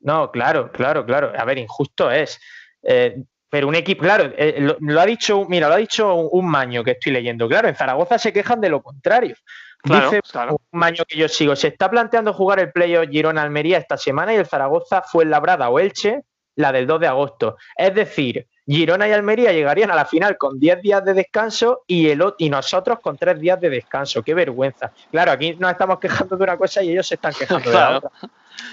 No, 0.00 0.30
claro, 0.30 0.70
claro, 0.72 1.04
claro. 1.04 1.32
A 1.36 1.44
ver, 1.44 1.58
injusto 1.58 2.10
es. 2.10 2.40
Eh, 2.82 3.22
pero 3.50 3.66
un 3.66 3.74
equipo, 3.74 4.02
claro, 4.02 4.32
eh, 4.36 4.74
lo, 4.78 5.00
ha 5.00 5.06
dicho, 5.06 5.44
mira, 5.48 5.68
lo 5.68 5.74
ha 5.74 5.78
dicho 5.78 6.14
un, 6.14 6.48
maño 6.48 6.84
que 6.84 6.92
estoy 6.92 7.12
leyendo. 7.12 7.48
Claro, 7.48 7.68
en 7.68 7.74
Zaragoza 7.74 8.18
se 8.18 8.32
quejan 8.32 8.60
de 8.60 8.68
lo 8.68 8.80
contrario. 8.80 9.34
Dice 9.82 10.20
un 10.50 10.58
maño 10.78 11.04
que 11.08 11.16
yo 11.16 11.28
sigo, 11.28 11.56
se 11.56 11.68
está 11.68 11.90
planteando 11.90 12.32
jugar 12.32 12.60
el 12.60 12.70
playoff 12.70 13.08
Girona-Almería 13.08 13.78
esta 13.78 13.96
semana 13.96 14.32
y 14.32 14.36
el 14.36 14.46
Zaragoza 14.46 15.02
fue 15.02 15.24
en 15.24 15.30
Labrada 15.30 15.70
o 15.70 15.80
Elche 15.80 16.22
la 16.54 16.70
del 16.70 16.86
2 16.86 17.00
de 17.00 17.06
agosto. 17.06 17.56
Es 17.76 17.94
decir, 17.94 18.46
Girona 18.76 19.08
y 19.08 19.12
Almería 19.12 19.52
llegarían 19.52 19.90
a 19.90 19.96
la 19.96 20.04
final 20.04 20.38
con 20.38 20.60
10 20.60 20.80
días 20.80 21.04
de 21.04 21.12
descanso 21.12 21.82
y, 21.88 22.08
el, 22.08 22.22
y 22.38 22.48
nosotros 22.50 23.00
con 23.00 23.16
3 23.16 23.40
días 23.40 23.60
de 23.60 23.68
descanso. 23.68 24.22
Qué 24.22 24.32
vergüenza. 24.32 24.92
Claro, 25.10 25.32
aquí 25.32 25.56
nos 25.58 25.72
estamos 25.72 25.98
quejando 25.98 26.36
de 26.36 26.44
una 26.44 26.56
cosa 26.56 26.80
y 26.80 26.92
ellos 26.92 27.08
se 27.08 27.16
están 27.16 27.32
quejando 27.32 27.68
de 27.68 27.76
la 27.76 27.96
otra. 27.96 28.10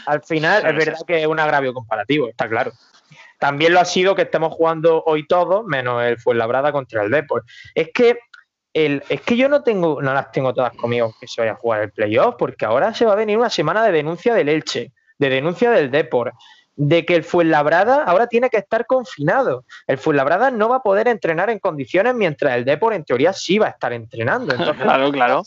Al 0.06 0.22
final, 0.22 0.66
es 0.68 0.76
verdad 0.76 1.00
que 1.08 1.22
es 1.22 1.28
un 1.28 1.40
agravio 1.40 1.74
comparativo, 1.74 2.28
está 2.28 2.48
claro. 2.48 2.72
También 3.40 3.74
lo 3.74 3.80
ha 3.80 3.86
sido 3.86 4.16
que 4.16 4.24
estemos 4.24 4.54
jugando 4.54 5.04
hoy 5.04 5.26
todos, 5.26 5.66
menos 5.66 6.04
el 6.04 6.20
Fuenlabrada 6.20 6.72
contra 6.72 7.04
el 7.04 7.10
Deport. 7.10 7.48
Es 7.74 7.90
que 7.92 8.20
el, 8.74 9.04
es 9.10 9.22
que 9.22 9.36
yo 9.36 9.50
no 9.50 9.64
tengo, 9.64 10.00
no 10.02 10.14
las 10.14 10.32
tengo 10.32 10.54
todas 10.54 10.76
conmigo 10.76 11.16
que 11.20 11.28
se 11.28 11.42
vaya 11.42 11.54
a 11.54 11.56
jugar 11.56 11.82
el 11.82 11.92
playoff, 11.92 12.36
porque 12.38 12.66
ahora 12.66 12.94
se 12.94 13.06
va 13.06 13.14
a 13.14 13.16
venir 13.16 13.38
una 13.38 13.50
semana 13.50 13.84
de 13.84 13.92
denuncia 13.92 14.36
del 14.36 14.50
Elche, 14.50 14.92
de 15.18 15.30
denuncia 15.30 15.72
del 15.72 15.90
Deport, 15.90 16.36
de 16.78 17.06
que 17.06 17.16
el 17.16 17.24
Fuenlabrada 17.24 18.04
ahora 18.04 18.28
tiene 18.28 18.50
que 18.50 18.58
estar 18.58 18.86
confinado. 18.86 19.66
El 19.88 19.98
Fuenlabrada 19.98 20.52
no 20.52 20.70
va 20.70 20.78
a 20.78 20.84
poder 20.84 21.08
entrenar 21.08 21.50
en 21.50 21.58
condiciones 21.60 22.14
mientras 22.14 22.56
el 22.56 22.66
Deport 22.66 22.96
en 22.96 23.04
teoría 23.04 23.34
sí 23.34 23.58
va 23.58 23.66
a 23.66 23.72
estar 23.72 23.92
entrenando. 23.94 24.56
claro, 24.82 25.12
claro. 25.12 25.44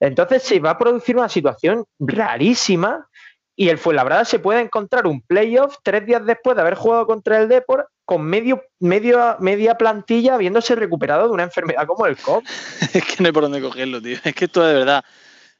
Entonces 0.00 0.44
se 0.44 0.60
va 0.60 0.70
a 0.70 0.78
producir 0.78 1.16
una 1.16 1.28
situación 1.28 1.84
rarísima 1.98 3.08
y 3.56 3.68
el 3.68 3.78
Fuenlabrada 3.78 4.24
se 4.24 4.38
puede 4.38 4.60
encontrar 4.60 5.08
un 5.08 5.20
playoff 5.20 5.78
tres 5.82 6.06
días 6.06 6.24
después 6.24 6.54
de 6.54 6.62
haber 6.62 6.76
jugado 6.76 7.04
contra 7.08 7.40
el 7.40 7.48
Deport 7.48 7.88
con 8.04 8.22
medio, 8.22 8.62
medio, 8.78 9.36
media 9.40 9.76
plantilla 9.76 10.34
habiéndose 10.34 10.76
recuperado 10.76 11.26
de 11.26 11.34
una 11.34 11.42
enfermedad 11.42 11.84
como 11.84 12.06
el 12.06 12.16
COVID. 12.16 12.46
es 12.94 13.04
que 13.04 13.16
no 13.18 13.26
hay 13.26 13.32
por 13.32 13.42
dónde 13.42 13.60
cogerlo, 13.60 14.00
tío. 14.00 14.18
Es 14.22 14.34
que 14.34 14.44
esto 14.44 14.62
de 14.62 14.74
verdad, 14.74 15.04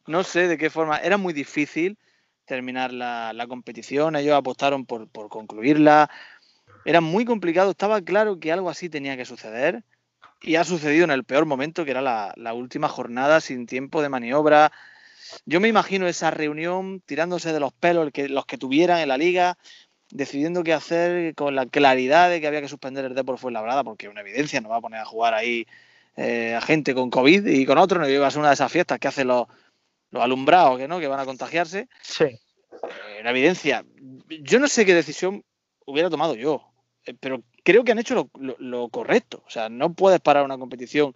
no 0.06 0.22
sé 0.22 0.46
de 0.46 0.56
qué 0.56 0.70
forma, 0.70 0.98
era 0.98 1.16
muy 1.16 1.32
difícil 1.32 1.98
terminar 2.48 2.92
la, 2.92 3.46
competición, 3.48 4.16
ellos 4.16 4.34
apostaron 4.34 4.86
por, 4.86 5.08
concluirla, 5.28 6.10
era 6.84 7.00
muy 7.00 7.24
complicado, 7.24 7.70
estaba 7.70 8.00
claro 8.00 8.40
que 8.40 8.50
algo 8.50 8.70
así 8.70 8.88
tenía 8.88 9.16
que 9.16 9.24
suceder 9.24 9.84
y 10.40 10.56
ha 10.56 10.64
sucedido 10.64 11.04
en 11.04 11.10
el 11.10 11.24
peor 11.24 11.46
momento, 11.46 11.84
que 11.84 11.90
era 11.92 12.02
la, 12.02 12.32
la 12.36 12.54
última 12.54 12.88
jornada 12.88 13.40
sin 13.40 13.66
tiempo 13.66 14.02
de 14.02 14.08
maniobra, 14.08 14.72
yo 15.44 15.60
me 15.60 15.68
imagino 15.68 16.06
esa 16.08 16.30
reunión 16.30 17.00
tirándose 17.04 17.52
de 17.52 17.60
los 17.60 17.72
pelos 17.72 18.10
que, 18.12 18.28
los 18.28 18.46
que 18.46 18.58
tuvieran 18.58 19.00
en 19.00 19.08
la 19.08 19.18
liga, 19.18 19.58
decidiendo 20.10 20.62
qué 20.62 20.72
hacer 20.72 21.34
con 21.34 21.54
la 21.54 21.66
claridad 21.66 22.30
de 22.30 22.40
que 22.40 22.46
había 22.46 22.62
que 22.62 22.68
suspender 22.68 23.04
el 23.04 23.14
Depor 23.14 23.38
fue 23.38 23.52
labrada, 23.52 23.84
porque 23.84 24.08
una 24.08 24.22
evidencia 24.22 24.60
no 24.60 24.70
va 24.70 24.76
a 24.76 24.80
poner 24.80 25.00
a 25.00 25.04
jugar 25.04 25.34
ahí 25.34 25.66
eh, 26.16 26.54
a 26.54 26.60
gente 26.60 26.94
con 26.94 27.10
COVID 27.10 27.46
y 27.46 27.66
con 27.66 27.78
otro, 27.78 28.00
no 28.00 28.08
iba 28.08 28.26
a 28.26 28.30
ser 28.30 28.40
una 28.40 28.48
de 28.48 28.54
esas 28.54 28.72
fiestas 28.72 28.98
que 28.98 29.08
hacen 29.08 29.28
los, 29.28 29.46
los 30.10 30.22
alumbrados 30.22 30.78
que 30.78 30.88
no, 30.88 30.98
que 31.00 31.08
van 31.08 31.20
a 31.20 31.24
contagiarse. 31.24 31.88
Sí. 32.02 32.24
Eh, 32.24 33.18
una 33.20 33.30
evidencia. 33.30 33.84
Yo 34.28 34.58
no 34.58 34.68
sé 34.68 34.84
qué 34.86 34.94
decisión 34.94 35.44
hubiera 35.86 36.10
tomado 36.10 36.34
yo, 36.34 36.62
eh, 37.04 37.14
pero 37.18 37.42
creo 37.64 37.84
que 37.84 37.92
han 37.92 37.98
hecho 37.98 38.14
lo, 38.14 38.30
lo- 38.38 38.56
lo 38.58 38.88
correcto. 38.88 39.42
O 39.46 39.50
sea, 39.50 39.68
no 39.68 39.92
puedes 39.92 40.20
parar 40.20 40.44
una 40.44 40.58
competición. 40.58 41.14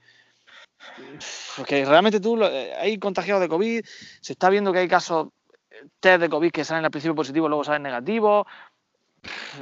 Porque 1.56 1.84
realmente 1.84 2.20
tú, 2.20 2.36
lo- 2.36 2.48
eh, 2.48 2.74
hay 2.74 2.98
contagiados 2.98 3.40
de 3.40 3.48
COVID, 3.48 3.84
se 4.20 4.32
está 4.32 4.50
viendo 4.50 4.72
que 4.72 4.80
hay 4.80 4.88
casos 4.88 5.28
eh, 5.70 5.86
test 6.00 6.20
de 6.20 6.28
COVID 6.28 6.50
que 6.50 6.64
salen 6.64 6.84
al 6.84 6.90
principio 6.90 7.14
positivos, 7.14 7.48
luego 7.48 7.64
salen 7.64 7.82
negativos. 7.82 8.46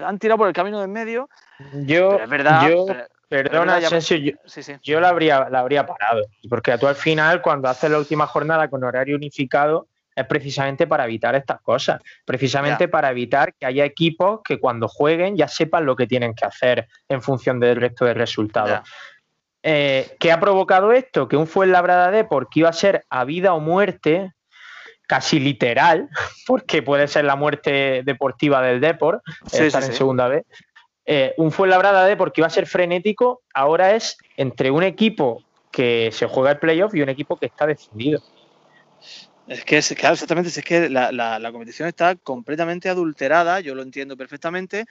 Han 0.02 0.18
tirado 0.18 0.38
por 0.38 0.48
el 0.48 0.54
camino 0.54 0.80
del 0.80 0.88
medio, 0.88 1.28
Yo, 1.84 2.10
pero 2.12 2.24
es 2.24 2.30
verdad. 2.30 2.68
yo 2.70 2.86
pero- 2.86 3.06
perdona, 3.30 3.76
Asensio, 3.76 4.16
yo, 4.16 4.32
sí, 4.44 4.62
sí. 4.62 4.74
yo 4.82 5.00
la 5.00 5.08
habría, 5.08 5.48
la 5.48 5.60
habría 5.60 5.86
parado. 5.86 6.22
Porque 6.48 6.76
tú 6.76 6.86
al 6.86 6.96
final, 6.96 7.40
cuando 7.40 7.68
haces 7.68 7.90
la 7.90 7.98
última 7.98 8.26
jornada 8.26 8.68
con 8.68 8.84
horario 8.84 9.16
unificado, 9.16 9.86
es 10.14 10.26
precisamente 10.26 10.86
para 10.86 11.04
evitar 11.04 11.34
estas 11.36 11.60
cosas. 11.60 12.02
Precisamente 12.24 12.88
para 12.88 13.10
evitar 13.10 13.54
que 13.54 13.66
haya 13.66 13.84
equipos 13.84 14.40
que 14.44 14.58
cuando 14.58 14.88
jueguen 14.88 15.36
ya 15.36 15.48
sepan 15.48 15.86
lo 15.86 15.94
que 15.96 16.06
tienen 16.06 16.34
que 16.34 16.44
hacer 16.44 16.88
en 17.08 17.22
función 17.22 17.60
del 17.60 17.76
resto 17.76 18.04
de 18.04 18.14
resultados. 18.14 18.70
Ya. 18.70 18.82
Eh, 19.62 20.16
¿Qué 20.18 20.32
ha 20.32 20.40
provocado 20.40 20.92
esto? 20.92 21.28
Que 21.28 21.36
un 21.36 21.46
Fuenlabrada 21.46 22.10
de 22.10 22.24
porque 22.24 22.60
iba 22.60 22.68
a 22.68 22.74
ser 22.74 23.04
a 23.10 23.24
vida 23.24 23.52
o 23.54 23.60
muerte, 23.60 24.32
casi 25.06 25.38
literal, 25.38 26.08
porque 26.46 26.82
puede 26.82 27.08
ser 27.08 27.24
la 27.24 27.36
muerte 27.36 28.02
deportiva 28.04 28.62
del 28.62 28.80
Depor, 28.80 29.22
Sí, 29.46 29.64
estar 29.64 29.82
en 29.82 29.92
segunda 29.92 30.28
vez. 30.28 30.44
Eh, 31.06 31.34
un 31.38 31.50
Fuenlabrada 31.50 32.06
de 32.06 32.16
porque 32.16 32.40
iba 32.40 32.46
a 32.46 32.50
ser 32.50 32.66
frenético, 32.66 33.42
ahora 33.54 33.94
es 33.96 34.16
entre 34.36 34.70
un 34.70 34.82
equipo 34.82 35.42
que 35.72 36.10
se 36.12 36.26
juega 36.26 36.50
el 36.52 36.58
playoff 36.58 36.94
y 36.94 37.02
un 37.02 37.08
equipo 37.08 37.36
que 37.36 37.46
está 37.46 37.66
decidido. 37.66 38.22
Es 39.46 39.64
que, 39.64 39.80
claro, 39.96 40.12
exactamente, 40.14 40.48
es 40.50 40.64
que 40.64 40.88
la, 40.88 41.10
la- 41.10 41.38
la 41.38 41.50
competición 41.52 41.88
está 41.88 42.14
completamente 42.16 42.88
adulterada, 42.88 43.60
yo 43.60 43.74
lo 43.74 43.82
entiendo 43.82 44.16
perfectamente, 44.16 44.84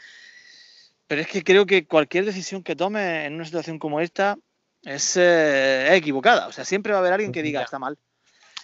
pero 1.08 1.22
es 1.22 1.28
que 1.28 1.44
creo 1.44 1.66
que 1.66 1.86
cualquier 1.88 2.26
decisión 2.26 2.64
que 2.64 2.76
tome 2.76 3.26
en 3.26 3.36
una 3.36 3.46
situación 3.46 3.80
como 3.80 4.00
esta 4.02 4.38
es 4.84 5.16
eh, 5.18 5.96
equivocada. 5.96 6.48
O 6.48 6.52
sea, 6.52 6.66
siempre 6.66 6.92
va 6.92 6.98
a 7.00 7.02
haber 7.02 7.14
alguien 7.14 7.32
que 7.32 7.42
diga 7.44 7.62
está 7.62 7.80
mal. 7.80 7.98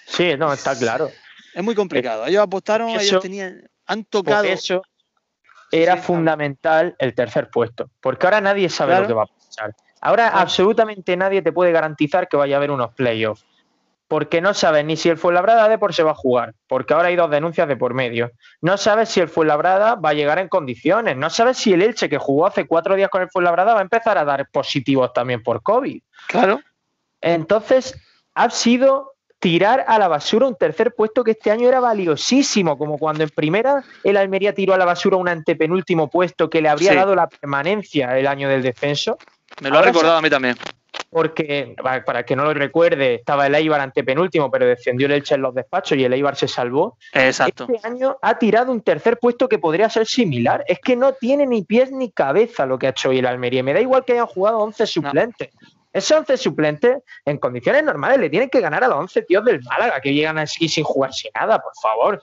Sí, 0.05 0.35
no, 0.37 0.51
está 0.51 0.77
claro. 0.77 1.11
Es 1.53 1.63
muy 1.63 1.75
complicado. 1.75 2.25
Ellos 2.25 2.43
apostaron, 2.43 2.89
Eso- 2.89 2.99
ellos 3.01 3.21
tenían, 3.21 3.69
han 3.85 4.03
tocado. 4.03 4.43
eso 4.45 4.81
era 5.71 5.97
sí, 5.97 6.03
fundamental 6.03 6.95
el 6.99 7.13
tercer 7.15 7.49
puesto, 7.49 7.89
porque 8.01 8.27
ahora 8.27 8.41
nadie 8.41 8.69
sabe 8.69 8.91
Claro. 8.91 9.01
lo 9.03 9.07
que 9.07 9.13
va 9.13 9.23
a 9.23 9.27
pasar. 9.27 9.75
Ahora 10.01 10.29
Claro. 10.29 10.41
absolutamente 10.41 11.17
nadie 11.17 11.41
te 11.41 11.51
puede 11.51 11.71
garantizar 11.71 12.27
que 12.27 12.37
vaya 12.37 12.55
a 12.55 12.57
haber 12.57 12.71
unos 12.71 12.93
playoffs, 12.93 13.45
porque 14.07 14.39
no 14.39 14.53
sabes 14.53 14.85
ni 14.85 14.97
si 14.97 15.09
el 15.09 15.17
Fuenlabrada 15.17 15.67
de 15.67 15.79
por 15.79 15.93
se 15.95 16.03
va 16.03 16.11
a 16.11 16.15
jugar, 16.15 16.53
porque 16.67 16.93
ahora 16.93 17.07
hay 17.07 17.15
dos 17.15 17.31
denuncias 17.31 17.67
de 17.67 17.75
por 17.75 17.95
medio. 17.95 18.31
No 18.61 18.77
sabes 18.77 19.09
si 19.09 19.19
el 19.19 19.29
Fuenlabrada 19.29 19.95
va 19.95 20.09
a 20.09 20.13
llegar 20.13 20.37
en 20.37 20.47
condiciones, 20.47 21.17
no 21.17 21.29
sabes 21.31 21.57
si 21.57 21.73
el 21.73 21.81
Elche 21.81 22.07
que 22.07 22.19
jugó 22.19 22.45
hace 22.45 22.67
cuatro 22.67 22.95
días 22.95 23.09
con 23.09 23.23
el 23.23 23.29
Fuenlabrada 23.31 23.73
va 23.73 23.79
a 23.79 23.83
empezar 23.83 24.17
a 24.19 24.23
dar 24.25 24.47
positivos 24.51 25.11
también 25.11 25.41
por 25.41 25.63
COVID. 25.63 25.99
Claro, 26.27 26.59
Entonces, 27.21 27.99
ha 28.35 28.49
sido 28.51 29.14
tirar 29.39 29.85
a 29.87 29.99
la 29.99 30.07
basura 30.07 30.47
un 30.47 30.55
tercer 30.55 30.93
puesto 30.95 31.23
que 31.23 31.31
este 31.31 31.51
año 31.51 31.67
era 31.67 31.79
valiosísimo, 31.79 32.77
como 32.77 32.97
cuando 32.97 33.23
en 33.23 33.29
primera 33.29 33.83
el 34.03 34.17
Almería 34.17 34.53
tiró 34.53 34.73
a 34.73 34.77
la 34.77 34.85
basura 34.85 35.17
un 35.17 35.27
antepenúltimo 35.29 36.09
puesto 36.09 36.49
que 36.49 36.61
le 36.61 36.69
habría 36.69 36.91
Sí. 36.91 36.95
dado 36.95 37.15
la 37.15 37.27
permanencia 37.27 38.17
el 38.17 38.27
año 38.27 38.49
del 38.49 38.63
descenso, 38.63 39.17
me 39.61 39.69
lo 39.69 39.77
ha 39.77 39.81
recordado 39.81 40.17
a 40.17 40.21
mí 40.21 40.29
también. 40.29 40.55
porque, 41.09 41.75
para 41.81 42.03
para 42.03 42.19
el 42.19 42.25
que 42.25 42.35
no 42.35 42.43
lo 42.43 42.53
recuerde, 42.53 43.15
estaba 43.15 43.47
el 43.47 43.55
Eibar 43.55 43.79
antepenúltimo, 43.79 44.51
pero 44.51 44.65
descendió 44.65 45.05
el 45.07 45.13
Elche 45.13 45.35
en 45.35 45.41
los 45.43 45.53
despachos 45.55 45.97
y 45.97 46.03
el 46.03 46.11
Eibar 46.11 46.35
se 46.35 46.47
salvó. 46.47 46.97
Exacto. 47.13 47.67
Este 47.71 47.87
año 47.87 48.17
ha 48.21 48.37
tirado 48.37 48.71
un 48.71 48.81
tercer 48.81 49.17
puesto 49.17 49.47
que 49.47 49.57
podría 49.57 49.89
ser 49.89 50.07
similar. 50.07 50.65
Es 50.67 50.79
que 50.79 50.95
no 50.97 51.13
tiene 51.13 51.45
ni 51.45 51.63
pies 51.63 51.91
ni 51.91 52.11
cabeza 52.11 52.65
lo 52.65 52.77
que 52.77 52.87
ha 52.87 52.89
hecho 52.89 53.09
hoy 53.09 53.19
el 53.19 53.27
Almería. 53.27 53.63
Me 53.63 53.73
da 53.73 53.79
igual 53.79 54.03
que 54.03 54.13
hayan 54.13 54.25
jugado 54.25 54.59
11 54.59 54.85
suplentes. 54.87 55.49
Esos 55.95 56.17
11 56.19 56.37
suplentes, 56.37 56.97
en 57.25 57.37
condiciones 57.37 57.83
normales, 57.83 58.19
le 58.19 58.29
tienen 58.29 58.49
que 58.49 58.59
ganar 58.59 58.83
a 58.83 58.87
los 58.87 58.97
11 58.97 59.21
tíos 59.23 59.45
del 59.45 59.61
Málaga, 59.63 60.01
que 60.01 60.13
llegan 60.13 60.37
aquí 60.37 60.67
sin 60.67 60.83
jugarse 60.83 61.29
nada, 61.33 61.61
por 61.61 61.71
favor. 61.81 62.21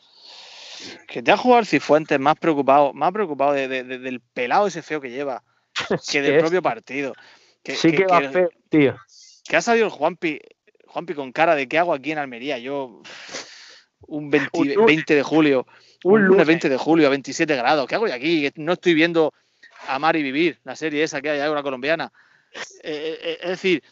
Que 1.09 1.23
te 1.23 1.31
ha 1.33 1.37
jugado 1.37 1.65
Cifuentes 1.65 2.19
más 2.21 2.37
preocupado, 2.37 2.93
más 2.93 3.13
preocupado 3.13 3.53
de- 3.53 3.69
de- 3.69 3.85
de- 3.85 3.99
del 3.99 4.21
pelado 4.21 4.67
ese 4.67 4.83
feo 4.83 5.01
que 5.01 5.11
lleva 5.11 5.43
que 6.11 6.21
del 6.23 6.39
propio 6.41 6.61
partido. 6.63 7.15
Que, 7.63 7.75
sí 7.75 7.93
que, 7.93 8.05
va 8.05 8.21
que- 8.21 8.29
feo, 8.31 8.51
tío. 8.69 8.97
que 9.49 9.57
ha 9.57 9.63
salido 9.63 9.87
el 9.87 9.93
Juanpi, 9.93 10.41
Juanpi 10.87 11.15
con 11.15 11.33
cara 11.33 11.55
de 11.55 11.67
¿qué 11.69 11.79
hago 11.79 11.95
aquí 11.95 12.13
en 12.13 12.19
Almería? 12.19 12.59
Yo, 12.59 13.01
un 14.09 14.29
20, 14.31 14.51
Un 14.59 14.69
lunes. 14.69 14.87
20 14.87 15.15
de 15.15 15.23
julio, 15.23 15.67
Un 16.05 16.13
un 16.13 16.19
lunes 16.23 16.29
lunes. 16.31 16.47
20 16.47 16.69
de 16.69 16.77
julio 16.77 17.07
a 17.07 17.11
27 17.11 17.57
grados, 17.57 17.87
¿qué 17.87 17.95
hago 17.95 18.09
yo 18.09 18.15
aquí? 18.15 18.51
No 18.57 18.73
estoy 18.75 18.93
viendo 18.95 19.33
Amar 19.89 20.17
y 20.17 20.23
Vivir, 20.23 20.59
la 20.65 20.77
serie 20.77 21.03
esa 21.05 21.23
que 21.23 21.31
hay 21.31 21.41
ahora 21.41 21.63
colombiana. 21.63 22.13
Eh, 22.83 23.19
eh, 23.23 23.39
es 23.43 23.49
decir, 23.51 23.83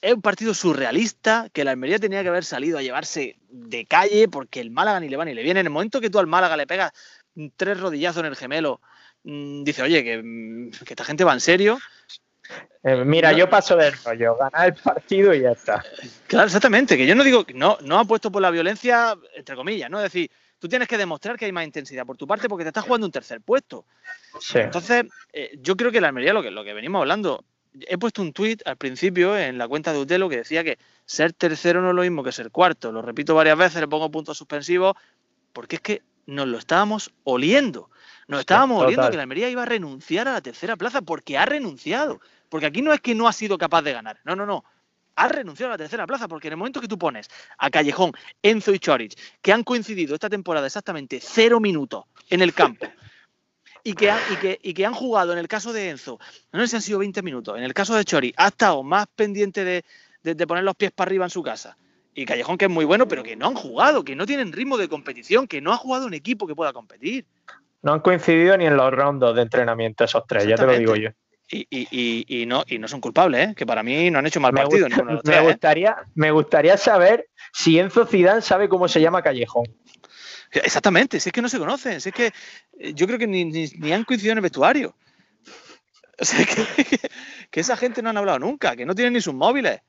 es 0.00 0.14
un 0.14 0.22
partido 0.22 0.54
surrealista 0.54 1.48
que 1.52 1.64
la 1.64 1.72
Almería 1.72 1.98
tenía 1.98 2.22
que 2.22 2.28
haber 2.28 2.44
salido 2.44 2.78
a 2.78 2.82
llevarse 2.82 3.36
de 3.48 3.84
calle 3.86 4.28
porque 4.28 4.60
el 4.60 4.70
Málaga 4.70 5.00
ni 5.00 5.08
le 5.08 5.16
va 5.16 5.24
ni 5.24 5.34
le 5.34 5.42
viene. 5.42 5.60
En 5.60 5.66
el 5.66 5.72
momento 5.72 6.00
que 6.00 6.10
tú 6.10 6.18
al 6.18 6.26
Málaga 6.26 6.56
le 6.56 6.66
pegas 6.66 6.92
tres 7.56 7.80
rodillazos 7.80 8.20
en 8.20 8.26
el 8.26 8.36
gemelo, 8.36 8.80
mm, 9.24 9.64
dice, 9.64 9.82
oye, 9.82 10.04
que, 10.04 10.22
mm, 10.22 10.70
que 10.84 10.92
esta 10.92 11.04
gente 11.04 11.24
va 11.24 11.32
en 11.32 11.40
serio. 11.40 11.78
Eh, 12.82 13.04
mira, 13.04 13.32
No. 13.32 13.38
yo 13.38 13.50
paso 13.50 13.76
del 13.76 13.92
rollo, 14.04 14.36
ganar 14.36 14.68
el 14.68 14.74
partido 14.74 15.34
y 15.34 15.42
ya 15.42 15.50
está. 15.50 15.84
Claro, 16.26 16.46
exactamente, 16.46 16.96
que 16.96 17.06
yo 17.06 17.14
no 17.14 17.24
digo, 17.24 17.44
no, 17.54 17.76
no 17.82 17.98
apuesto 17.98 18.30
por 18.30 18.40
la 18.40 18.50
violencia, 18.50 19.16
entre 19.34 19.56
comillas, 19.56 19.90
¿no? 19.90 19.98
Es 19.98 20.04
decir, 20.04 20.30
tú 20.58 20.68
tienes 20.68 20.88
que 20.88 20.98
demostrar 20.98 21.36
que 21.36 21.44
hay 21.44 21.52
más 21.52 21.64
intensidad 21.64 22.06
por 22.06 22.16
tu 22.16 22.26
parte 22.26 22.48
porque 22.48 22.64
te 22.64 22.68
estás 22.68 22.84
jugando 22.84 23.06
un 23.06 23.12
tercer 23.12 23.40
puesto. 23.40 23.84
Sí. 24.40 24.58
Entonces, 24.58 25.06
eh, 25.32 25.58
yo 25.60 25.76
creo 25.76 25.90
que 25.90 26.00
la 26.00 26.08
Almería, 26.08 26.32
lo 26.32 26.42
que, 26.42 26.50
lo 26.50 26.64
que 26.64 26.74
venimos 26.74 27.00
hablando, 27.00 27.44
he 27.80 27.98
puesto 27.98 28.22
un 28.22 28.32
tuit 28.32 28.66
al 28.66 28.76
principio 28.76 29.36
en 29.36 29.58
la 29.58 29.68
cuenta 29.68 29.92
de 29.92 30.00
Utelo 30.00 30.28
que 30.28 30.38
decía 30.38 30.64
que 30.64 30.78
ser 31.04 31.32
tercero 31.32 31.80
no 31.80 31.90
es 31.90 31.94
lo 31.94 32.02
mismo 32.02 32.22
que 32.22 32.32
ser 32.32 32.50
cuarto. 32.50 32.92
Lo 32.92 33.02
repito 33.02 33.34
varias 33.34 33.58
veces, 33.58 33.80
le 33.80 33.88
pongo 33.88 34.10
puntos 34.10 34.38
suspensivos, 34.38 34.94
porque 35.52 35.76
es 35.76 35.82
que 35.82 36.02
nos 36.26 36.46
lo 36.46 36.58
estábamos 36.58 37.12
oliendo. 37.24 37.90
Nos 38.26 38.40
estábamos 38.40 38.82
oliendo 38.82 39.10
que 39.10 39.16
la 39.16 39.22
Almería 39.22 39.48
iba 39.48 39.62
a 39.62 39.66
renunciar 39.66 40.28
a 40.28 40.34
la 40.34 40.40
tercera 40.42 40.76
plaza 40.76 41.00
porque 41.00 41.38
ha 41.38 41.46
renunciado. 41.46 42.20
Porque 42.50 42.66
aquí 42.66 42.82
no 42.82 42.92
es 42.92 43.00
que 43.00 43.14
no 43.14 43.28
ha 43.28 43.32
sido 43.32 43.58
capaz 43.58 43.82
de 43.82 43.92
ganar. 43.92 44.20
No, 44.24 44.36
no, 44.36 44.44
no. 44.44 44.64
Ha 45.20 45.28
renunciado 45.28 45.72
a 45.72 45.74
la 45.74 45.78
tercera 45.78 46.06
plaza 46.06 46.28
porque 46.28 46.46
en 46.48 46.52
el 46.52 46.56
momento 46.58 46.80
que 46.80 46.86
tú 46.88 46.96
pones 46.96 47.28
a 47.58 47.70
Callejón, 47.70 48.12
Enzo 48.42 48.72
y 48.72 48.78
Chorich, 48.78 49.18
que 49.42 49.52
han 49.52 49.64
coincidido 49.64 50.14
esta 50.14 50.30
temporada 50.30 50.66
exactamente 50.66 51.18
cero 51.20 51.58
minutos 51.58 52.04
en 52.30 52.40
el 52.42 52.54
campo, 52.54 52.86
y 53.82 53.94
que, 53.94 54.10
han, 54.10 54.20
y, 54.32 54.36
que, 54.36 54.58
y 54.62 54.74
que 54.74 54.86
han 54.86 54.94
jugado 54.94 55.32
en 55.32 55.38
el 55.38 55.48
caso 55.48 55.72
de 55.72 55.90
Enzo, 55.90 56.18
no 56.52 56.60
sé 56.60 56.68
si 56.68 56.76
han 56.76 56.82
sido 56.82 56.98
20 57.00 57.22
minutos, 57.22 57.56
en 57.58 57.64
el 57.64 57.74
caso 57.74 57.94
de 57.96 58.04
Chori, 58.04 58.32
ha 58.36 58.48
estado 58.48 58.82
más 58.82 59.06
pendiente 59.14 59.64
de, 59.64 59.84
de- 60.22 60.34
de 60.34 60.46
poner 60.46 60.62
los 60.64 60.76
pies 60.76 60.92
para 60.92 61.08
arriba 61.08 61.24
en 61.24 61.30
su 61.30 61.42
casa. 61.42 61.76
Y 62.14 62.24
Callejón, 62.24 62.58
que 62.58 62.66
es 62.66 62.70
muy 62.70 62.84
bueno, 62.84 63.06
pero 63.08 63.22
que 63.22 63.34
no 63.36 63.46
han 63.46 63.54
jugado, 63.54 64.04
que 64.04 64.14
no 64.16 64.26
tienen 64.26 64.52
ritmo 64.52 64.76
de 64.76 64.88
competición, 64.88 65.46
que 65.46 65.60
no 65.60 65.72
ha 65.72 65.76
jugado 65.76 66.06
un 66.06 66.14
equipo 66.14 66.46
que 66.46 66.54
pueda 66.54 66.72
competir. 66.72 67.24
No 67.82 67.92
han 67.92 68.00
coincidido 68.00 68.56
ni 68.56 68.66
en 68.66 68.76
los 68.76 68.92
rondos 68.92 69.34
de 69.36 69.42
entrenamiento 69.42 70.04
esos 70.04 70.24
tres, 70.26 70.46
ya 70.46 70.56
te 70.56 70.62
lo 70.66 70.72
digo 70.80 70.94
yo. 70.96 71.10
Y, 71.50 71.66
y- 71.70 71.88
y- 71.90 72.42
y 72.42 72.46
no, 72.46 72.62
y 72.66 72.78
no 72.78 72.88
son 72.88 73.00
culpables, 73.00 73.48
¿eh? 73.48 73.54
que 73.56 73.64
para 73.64 73.82
mí 73.82 74.10
no 74.10 74.18
han 74.18 74.26
hecho 74.26 74.38
mal 74.40 74.52
Me, 74.52 74.60
partido 74.60 74.86
gusta- 74.86 75.02
me 75.04 75.16
tres. 75.22 75.36
¿eh? 75.38 75.40
gustaría, 75.40 75.96
me 76.14 76.30
gustaría 76.30 76.76
saber 76.76 77.28
si 77.54 77.78
Enzo 77.78 78.04
Zidane 78.04 78.42
sabe 78.42 78.68
cómo 78.68 78.86
se 78.86 79.00
llama 79.00 79.22
Callejón. 79.22 79.64
Exactamente, 80.52 81.20
si 81.20 81.28
es 81.30 81.32
que 81.32 81.40
no 81.42 81.48
se 81.48 81.58
conocen, 81.58 82.00
si 82.00 82.10
es 82.10 82.14
que 82.14 82.26
eh, 82.78 82.92
yo 82.94 83.06
creo 83.06 83.18
que 83.18 83.26
ni, 83.26 83.44
ni- 83.46 83.68
ni 83.78 83.92
han 83.92 84.04
coincidido 84.04 84.32
en 84.32 84.38
el 84.38 84.42
vestuario. 84.42 84.94
O 86.20 86.24
sea, 86.24 86.44
que, 86.44 86.84
que- 86.84 87.10
que 87.50 87.60
esa 87.60 87.76
gente 87.78 88.02
no 88.02 88.10
han 88.10 88.16
hablado 88.18 88.38
nunca, 88.40 88.76
que 88.76 88.84
no 88.84 88.94
tienen 88.94 89.14
ni 89.14 89.20
sus 89.22 89.34
móviles. 89.34 89.80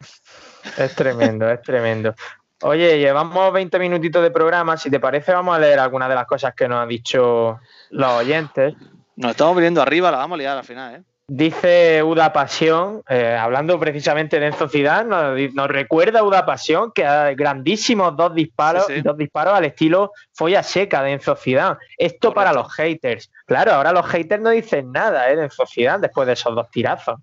Es 0.78 0.96
tremendo, 0.96 1.50
es 1.50 1.62
tremendo. 1.62 2.16
Oye, 2.62 3.00
llevamos 3.00 3.52
20 3.54 3.80
minutitos 3.80 4.22
de 4.24 4.32
programa. 4.32 4.78
Si 4.78 4.90
te 4.90 5.00
parece, 5.00 5.32
vamos 5.34 5.56
a 5.56 5.60
leer 5.60 5.80
algunas 5.80 6.08
de 6.10 6.16
las 6.16 6.26
cosas 6.28 6.54
que 6.54 6.68
nos 6.68 6.82
han 6.84 6.90
dicho 6.90 7.60
los 7.92 8.12
oyentes. 8.14 8.76
Nos 9.18 9.32
estamos 9.32 9.56
viniendo 9.56 9.82
arriba, 9.82 10.12
la 10.12 10.18
vamos 10.18 10.36
a 10.36 10.40
liar 10.40 10.58
al 10.58 10.64
final, 10.66 10.96
¿eh? 10.96 11.04
Dice 11.32 12.02
Uda 12.02 12.34
Pasión, 12.34 13.04
eh, 13.08 13.38
hablando 13.40 13.80
precisamente 13.80 14.40
de 14.40 14.48
Enzo 14.48 14.68
Zidane, 14.68 15.50
nos, 15.54 15.68
recuerda 15.68 16.24
Uda 16.24 16.44
Pasión 16.44 16.92
que 16.92 17.06
ha 17.06 17.32
grandísimos 17.36 18.18
dos 18.18 18.34
disparos, 18.34 18.88
Sí, 18.88 18.96
sí. 18.96 19.02
dos 19.02 19.16
disparos 19.16 19.54
al 19.54 19.66
estilo 19.66 20.12
folla 20.34 20.64
seca 20.64 21.04
de 21.04 21.12
Enzo 21.12 21.36
Zidane. 21.36 21.78
Esto 21.98 22.30
Correcto. 22.30 22.34
para 22.34 22.54
los 22.54 22.74
haters. 22.74 23.32
Claro, 23.46 23.74
ahora 23.74 23.92
los 23.92 24.08
haters 24.08 24.42
no 24.42 24.50
dicen 24.50 24.92
nada 24.92 25.30
eh, 25.30 25.36
de 25.36 25.44
Enzo 25.44 25.66
Zidane 25.68 26.02
después 26.02 26.26
de 26.26 26.34
esos 26.34 26.56
dos 26.56 26.70
tirazos. 26.72 27.20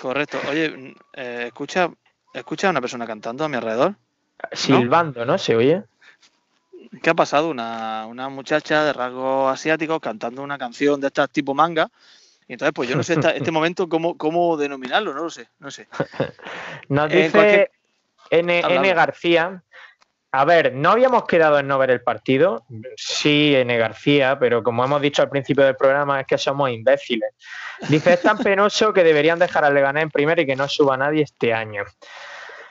Correcto. 0.00 0.38
Oye, 0.50 0.70
mm, 0.70 0.94
eh, 1.12 1.44
escucha, 1.48 1.90
escucha 2.32 2.68
a 2.68 2.70
una 2.70 2.80
persona 2.80 3.06
cantando 3.06 3.44
a 3.44 3.48
mi 3.50 3.56
alrededor. 3.56 3.96
Silbando, 4.52 5.26
¿no? 5.26 5.36
¿Se 5.36 5.54
oye? 5.54 5.84
¿qué 7.02 7.10
ha 7.10 7.14
pasado? 7.14 7.48
Una, 7.48 8.06
una 8.06 8.28
muchacha 8.28 8.84
de 8.84 8.92
rasgos 8.92 9.52
asiáticos 9.52 10.00
cantando 10.00 10.42
una 10.42 10.58
canción 10.58 11.00
de 11.00 11.06
estas 11.08 11.30
tipo 11.30 11.54
manga. 11.54 11.90
Y 12.48 12.54
entonces, 12.54 12.72
pues 12.74 12.88
yo 12.88 12.96
no 12.96 13.02
sé 13.02 13.14
este 13.14 13.50
momento 13.50 13.88
cómo, 13.88 14.16
cómo 14.16 14.56
denominarlo, 14.56 15.14
no 15.14 15.24
lo 15.24 15.30
sé, 15.30 15.48
no 15.58 15.70
sé. 15.70 15.88
Nos 16.88 17.10
dice 17.10 17.70
N, 18.30 18.60
N 18.60 18.94
García 18.94 19.62
a 20.34 20.46
ver, 20.46 20.72
no 20.72 20.92
habíamos 20.92 21.26
quedado 21.26 21.58
en 21.58 21.66
no 21.66 21.76
ver 21.76 21.90
el 21.90 22.00
partido. 22.00 22.64
Sí, 22.96 23.54
N. 23.54 23.76
García, 23.76 24.38
pero 24.38 24.62
como 24.62 24.82
hemos 24.82 25.02
dicho 25.02 25.20
al 25.20 25.28
principio 25.28 25.62
del 25.62 25.76
programa, 25.76 26.22
es 26.22 26.26
que 26.26 26.38
somos 26.38 26.70
imbéciles. 26.70 27.34
Dice, 27.90 28.14
es 28.14 28.22
tan 28.22 28.38
penoso 28.38 28.94
que 28.94 29.04
deberían 29.04 29.38
dejar 29.38 29.62
al 29.66 29.74
Leganés 29.74 30.04
en 30.04 30.10
primero 30.10 30.40
y 30.40 30.46
que 30.46 30.56
no 30.56 30.68
suba 30.68 30.96
nadie 30.96 31.22
este 31.22 31.52
año. 31.52 31.84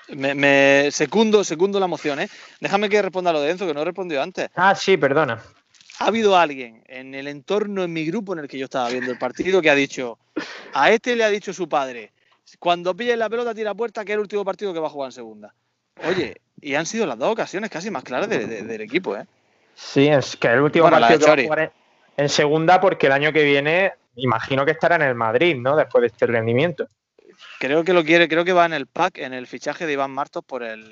Me, 0.10 0.90
secundo, 0.90 1.44
secundo 1.44 1.80
la 1.80 1.86
moción, 1.86 2.20
¿eh? 2.20 2.30
Déjame 2.60 2.90
que 2.90 3.00
responda 3.00 3.32
lo 3.32 3.40
de 3.40 3.52
Enzo, 3.52 3.68
que 3.68 3.76
no 3.76 3.84
he 3.84 3.86
respondido 3.86 4.24
antes. 4.24 4.50
Ah, 4.56 4.74
sí, 4.74 4.98
perdona. 4.98 5.40
Ha 6.02 6.08
habido 6.08 6.36
alguien 6.36 6.84
en 6.88 7.14
el 7.14 7.28
entorno, 7.28 7.84
en 7.84 7.94
mi 7.94 8.06
grupo 8.06 8.34
en 8.34 8.40
el 8.40 8.48
que 8.48 8.58
yo 8.58 8.66
estaba 8.66 8.90
viendo 8.90 9.12
el 9.12 9.20
partido, 9.20 9.62
que 9.62 9.70
ha 9.70 9.76
dicho, 9.76 10.18
a 10.74 10.90
este 10.90 11.16
le 11.16 11.24
ha 11.24 11.30
dicho 11.30 11.54
su 11.54 11.70
padre, 11.70 12.12
cuando 12.58 12.96
pille 12.96 13.16
la 13.16 13.30
pelota 13.30 13.54
tira 13.54 13.76
puerta, 13.76 14.04
que 14.04 14.14
es 14.14 14.16
el 14.16 14.22
último 14.22 14.44
partido 14.44 14.74
que 14.74 14.80
va 14.80 14.88
a 14.88 14.90
jugar 14.90 15.10
en 15.10 15.12
segunda. 15.12 15.54
Oye, 16.04 16.42
y 16.60 16.74
han 16.74 16.88
sido 16.88 17.06
las 17.06 17.20
dos 17.20 17.32
ocasiones 17.32 17.70
casi 17.70 17.92
más 17.92 18.04
claras 18.04 18.30
del 18.30 18.82
equipo, 18.82 19.16
¿eh? 19.16 19.28
Sí, 19.76 20.08
es 20.08 20.36
que 20.38 20.48
el 20.48 20.62
último 20.62 20.90
partido 20.90 21.36
que 21.36 21.48
va 21.48 21.56
a 21.56 21.72
en 22.18 22.30
segunda 22.30 22.82
porque 22.82 23.06
el 23.06 23.14
año 23.14 23.32
que 23.32 23.44
viene 23.44 23.94
imagino 24.16 24.66
que 24.66 24.72
estará 24.72 24.96
en 24.96 25.04
el 25.04 25.16
Madrid, 25.16 25.56
¿no? 25.56 25.76
Después 25.76 26.02
de 26.02 26.08
este 26.08 26.26
rendimiento. 26.26 26.88
Creo 27.60 27.84
que 27.84 27.94
lo 27.94 28.04
quiere, 28.04 28.28
creo 28.28 28.44
que 28.44 28.54
va 28.54 28.66
en 28.66 28.74
el 28.74 28.88
pack, 28.88 29.20
en 29.20 29.34
el 29.34 29.46
fichaje 29.46 29.86
de 29.86 29.94
Iván 29.94 30.12
Martos 30.12 30.44
por 30.44 30.64
el 30.64 30.90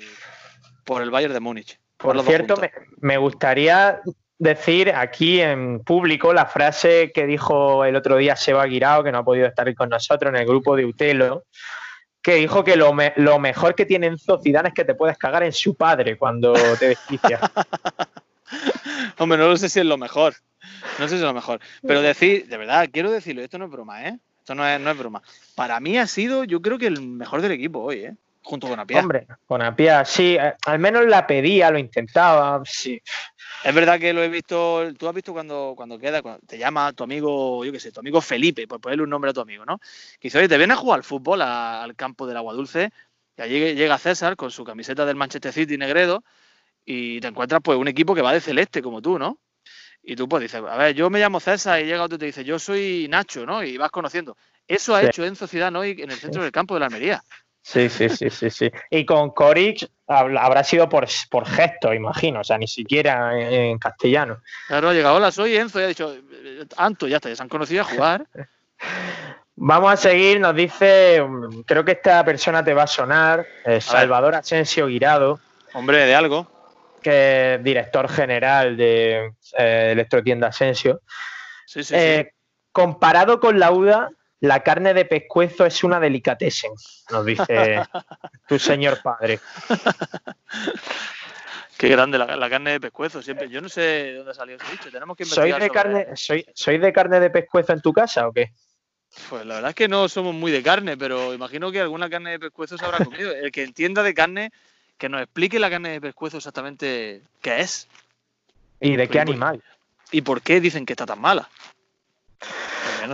por 0.84 1.02
el 1.02 1.10
Bayern 1.10 1.34
de 1.34 1.40
Múnich. 1.40 1.80
Por, 1.96 2.22
cierto, 2.22 2.54
me, 3.00 3.18
gustaría 3.18 4.00
decir 4.40 4.90
aquí 4.94 5.40
en 5.40 5.80
público 5.80 6.32
la 6.32 6.46
frase 6.46 7.12
que 7.12 7.26
dijo 7.26 7.84
el 7.84 7.94
otro 7.94 8.16
día 8.16 8.34
Seba 8.34 8.64
Guirao, 8.64 9.04
que 9.04 9.12
no 9.12 9.18
ha 9.18 9.24
podido 9.24 9.46
estar 9.46 9.72
con 9.74 9.90
nosotros 9.90 10.30
en 10.30 10.40
el 10.40 10.46
grupo 10.46 10.74
de 10.74 10.86
Utelo, 10.86 11.44
que 12.22 12.36
dijo 12.36 12.64
que 12.64 12.74
lo, 12.74 12.92
mejor 12.94 13.74
que 13.74 13.84
tiene 13.84 14.06
Enzo 14.06 14.40
Zidane 14.42 14.70
es 14.70 14.74
que 14.74 14.84
te 14.86 14.94
puedes 14.94 15.18
cagar 15.18 15.42
en 15.42 15.52
su 15.52 15.74
padre 15.74 16.16
cuando 16.16 16.54
te 16.78 16.88
desquicias. 16.88 17.40
Hombre, 19.18 19.38
no 19.38 19.46
lo 19.46 19.56
sé 19.58 19.68
si 19.68 19.80
es 19.80 19.86
lo 19.86 19.98
mejor. 19.98 20.34
No 20.98 21.06
sé 21.06 21.10
si 21.10 21.14
es 21.16 21.20
lo 21.20 21.34
mejor. 21.34 21.60
Pero 21.86 22.00
decir, 22.00 22.48
de 22.48 22.56
verdad, 22.56 22.88
quiero 22.90 23.10
decirlo, 23.10 23.42
esto 23.42 23.58
no 23.58 23.66
es 23.66 23.70
broma, 23.70 24.08
¿eh? 24.08 24.18
Esto 24.38 24.54
no 24.54 24.66
es, 24.66 24.80
no 24.80 24.90
es 24.90 24.98
broma. 24.98 25.22
Para 25.54 25.78
mí 25.80 25.98
ha 25.98 26.06
sido, 26.06 26.44
yo 26.44 26.62
creo 26.62 26.78
que 26.78 26.86
el 26.86 27.02
mejor 27.02 27.42
del 27.42 27.52
equipo 27.52 27.80
hoy, 27.80 28.04
¿eh? 28.04 28.16
Junto 28.42 28.68
con 28.68 28.80
Apia. 28.80 29.00
Hombre, 29.00 29.26
con 29.46 29.62
Apia, 29.62 30.04
sí. 30.04 30.36
Eh, 30.40 30.54
al 30.66 30.78
menos 30.78 31.06
la 31.06 31.26
pedía, 31.26 31.70
lo 31.70 31.78
intentaba, 31.78 32.62
sí. 32.64 33.00
Es 33.62 33.74
verdad 33.74 34.00
que 34.00 34.12
lo 34.12 34.22
he 34.22 34.28
visto, 34.28 34.92
tú 34.98 35.06
has 35.06 35.14
visto 35.14 35.32
cuando, 35.32 35.74
cuando 35.76 35.98
queda, 35.98 36.22
cuando 36.22 36.40
te 36.46 36.56
llama 36.56 36.92
tu 36.94 37.04
amigo, 37.04 37.62
yo 37.64 37.72
qué 37.72 37.78
sé, 37.78 37.92
tu 37.92 38.00
amigo 38.00 38.20
Felipe, 38.22 38.66
por 38.66 38.80
ponerle 38.80 39.04
un 39.04 39.10
nombre 39.10 39.30
a 39.30 39.34
tu 39.34 39.40
amigo, 39.40 39.66
¿no? 39.66 39.78
Que 39.78 40.28
dice, 40.28 40.38
oye, 40.38 40.48
te 40.48 40.56
viene 40.56 40.72
a 40.72 40.76
jugar 40.76 40.98
al 40.98 41.04
fútbol 41.04 41.42
al 41.42 41.94
campo 41.94 42.26
del 42.26 42.38
Agua 42.38 42.54
Dulce, 42.54 42.90
y 43.36 43.42
allí 43.42 43.74
llega 43.74 43.98
César 43.98 44.36
con 44.36 44.50
su 44.50 44.64
camiseta 44.64 45.04
del 45.04 45.16
Manchester 45.16 45.52
City 45.52 45.76
negredo, 45.76 46.24
y 46.84 47.20
te 47.20 47.28
encuentras 47.28 47.60
pues 47.62 47.76
un 47.76 47.88
equipo 47.88 48.14
que 48.14 48.22
va 48.22 48.32
de 48.32 48.40
celeste 48.40 48.80
como 48.80 49.02
tú, 49.02 49.18
¿no? 49.18 49.38
Y 50.02 50.16
tú 50.16 50.26
pues 50.26 50.40
dices, 50.40 50.62
a 50.66 50.76
ver, 50.76 50.94
yo 50.94 51.10
me 51.10 51.20
llamo 51.20 51.40
César 51.40 51.80
y 51.80 51.84
llega 51.84 52.02
otro 52.02 52.16
y 52.16 52.18
te 52.18 52.26
dice, 52.26 52.42
yo 52.42 52.58
soy 52.58 53.06
Nacho, 53.10 53.44
¿no? 53.44 53.62
Y 53.62 53.76
vas 53.76 53.90
conociendo. 53.90 54.36
Eso 54.66 54.94
ha 54.94 55.02
hecho 55.02 55.24
Enzo 55.24 55.46
Ciudad 55.46 55.74
hoy 55.76 55.96
en 56.00 56.10
el 56.10 56.16
centro 56.16 56.42
del 56.42 56.52
campo 56.52 56.74
de 56.74 56.80
la 56.80 56.86
Almería. 56.86 57.22
Sí, 57.62 57.88
sí, 57.88 58.08
sí, 58.08 58.30
sí, 58.30 58.50
sí. 58.50 58.70
Y 58.90 59.04
con 59.04 59.30
Coric 59.30 59.88
habrá 60.06 60.64
sido 60.64 60.88
por, 60.88 61.06
por 61.30 61.46
gesto, 61.46 61.94
imagino, 61.94 62.40
o 62.40 62.44
sea, 62.44 62.58
ni 62.58 62.66
siquiera 62.66 63.38
en, 63.38 63.78
castellano. 63.78 64.40
Claro, 64.66 64.88
ha 64.88 64.92
llegado, 64.92 65.16
hola, 65.16 65.30
soy 65.30 65.56
Enzo, 65.56 65.80
y 65.80 65.84
ha 65.84 65.88
dicho, 65.88 66.16
Anto, 66.76 67.06
ya 67.06 67.16
está, 67.16 67.28
ya 67.28 67.36
se 67.36 67.42
han 67.42 67.48
conocido 67.48 67.82
a 67.82 67.84
jugar. 67.84 68.26
Vamos 69.62 69.92
a 69.92 69.96
seguir, 69.96 70.40
nos 70.40 70.54
dice, 70.54 71.22
creo 71.66 71.84
que 71.84 71.92
esta 71.92 72.24
persona 72.24 72.64
te 72.64 72.72
va 72.72 72.84
a 72.84 72.86
sonar, 72.86 73.46
eh, 73.66 73.80
Salvador 73.80 74.34
Asensio 74.34 74.86
Guirado. 74.86 75.38
Hombre, 75.74 76.06
de 76.06 76.14
algo. 76.14 76.50
Que 77.02 77.54
es 77.54 77.62
director 77.62 78.08
general 78.08 78.76
de 78.76 79.32
eh, 79.58 79.90
Electrotienda 79.92 80.48
Asensio. 80.48 81.02
Sí, 81.66 81.84
sí, 81.84 81.90
sí. 81.90 81.94
Eh, 81.94 82.32
comparado 82.72 83.38
con 83.38 83.58
la 83.58 83.70
UDA, 83.70 84.10
la 84.40 84.62
carne 84.62 84.94
de 84.94 85.04
pescuezo 85.04 85.66
es 85.66 85.84
una 85.84 86.00
delicatessen, 86.00 86.72
nos 87.10 87.24
dice 87.24 87.82
tu 88.48 88.58
señor 88.58 89.00
padre. 89.02 89.38
Qué 91.76 91.88
grande 91.88 92.18
la, 92.18 92.50
carne 92.50 92.72
de 92.72 92.80
pescuezo. 92.80 93.22
Siempre, 93.22 93.48
yo 93.48 93.62
no 93.62 93.70
sé 93.70 93.80
de 93.80 94.14
dónde 94.16 94.34
salió 94.34 94.56
ese 94.56 94.70
dicho. 94.70 94.90
Tenemos 94.90 95.16
que 95.16 95.24
¿Soy 95.24 95.50
de, 95.52 95.70
carne, 95.70 96.08
soy, 96.14 96.44
¿Soy 96.52 96.76
de 96.76 96.92
carne 96.92 97.20
de 97.20 97.30
pescuezo 97.30 97.72
en 97.72 97.80
tu 97.80 97.92
casa 97.92 98.28
o 98.28 98.32
qué? 98.32 98.52
Pues 99.28 99.46
la 99.46 99.54
verdad 99.54 99.70
es 99.70 99.74
que 99.74 99.88
no 99.88 100.08
somos 100.08 100.34
muy 100.34 100.52
de 100.52 100.62
carne, 100.62 100.96
pero 100.96 101.32
imagino 101.32 101.72
que 101.72 101.80
alguna 101.80 102.10
carne 102.10 102.32
de 102.32 102.38
pescuezo 102.38 102.76
se 102.76 102.84
habrá 102.84 102.98
comido. 103.04 103.32
El 103.32 103.50
que 103.50 103.64
entienda 103.64 104.02
de 104.02 104.12
carne, 104.12 104.52
que 104.98 105.08
nos 105.08 105.22
explique 105.22 105.58
la 105.58 105.70
carne 105.70 105.90
de 105.90 106.00
pescuezo 106.02 106.36
exactamente 106.36 107.22
qué 107.40 107.60
es. 107.60 107.88
¿Y 108.78 108.96
de 108.96 109.08
qué 109.08 109.20
animal? 109.20 109.62
¿Y 110.10 110.20
por 110.20 110.42
qué 110.42 110.60
dicen 110.60 110.84
que 110.84 110.92
está 110.92 111.06
tan 111.06 111.20
mala? 111.20 111.48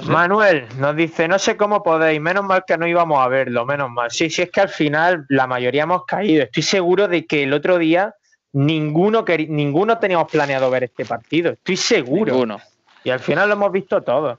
Manuel 0.06 0.66
nos 0.78 0.96
dice, 0.96 1.28
no 1.28 1.38
sé 1.38 1.56
cómo 1.56 1.82
podéis, 1.82 2.20
menos 2.20 2.44
mal 2.44 2.64
que 2.66 2.76
no 2.76 2.86
íbamos 2.86 3.18
a 3.24 3.28
verlo, 3.28 3.64
menos 3.64 3.90
mal. 3.90 4.10
Sí, 4.10 4.30
sí, 4.30 4.42
es 4.42 4.50
que 4.50 4.60
al 4.60 4.68
final 4.68 5.26
la 5.28 5.46
mayoría 5.46 5.84
hemos 5.84 6.04
caído. 6.04 6.44
Estoy 6.44 6.62
seguro 6.62 7.08
de 7.08 7.26
que 7.26 7.42
el 7.42 7.52
otro 7.52 7.78
día 7.78 8.14
ninguno, 8.52 9.24
ninguno 9.48 9.98
teníamos 9.98 10.30
planeado 10.30 10.70
ver 10.70 10.84
este 10.84 11.04
partido. 11.04 11.52
Estoy 11.52 11.76
seguro. 11.76 12.58
Y 13.04 13.10
al 13.10 13.20
final 13.20 13.48
lo 13.48 13.54
hemos 13.54 13.72
visto 13.72 14.02
todos. 14.02 14.38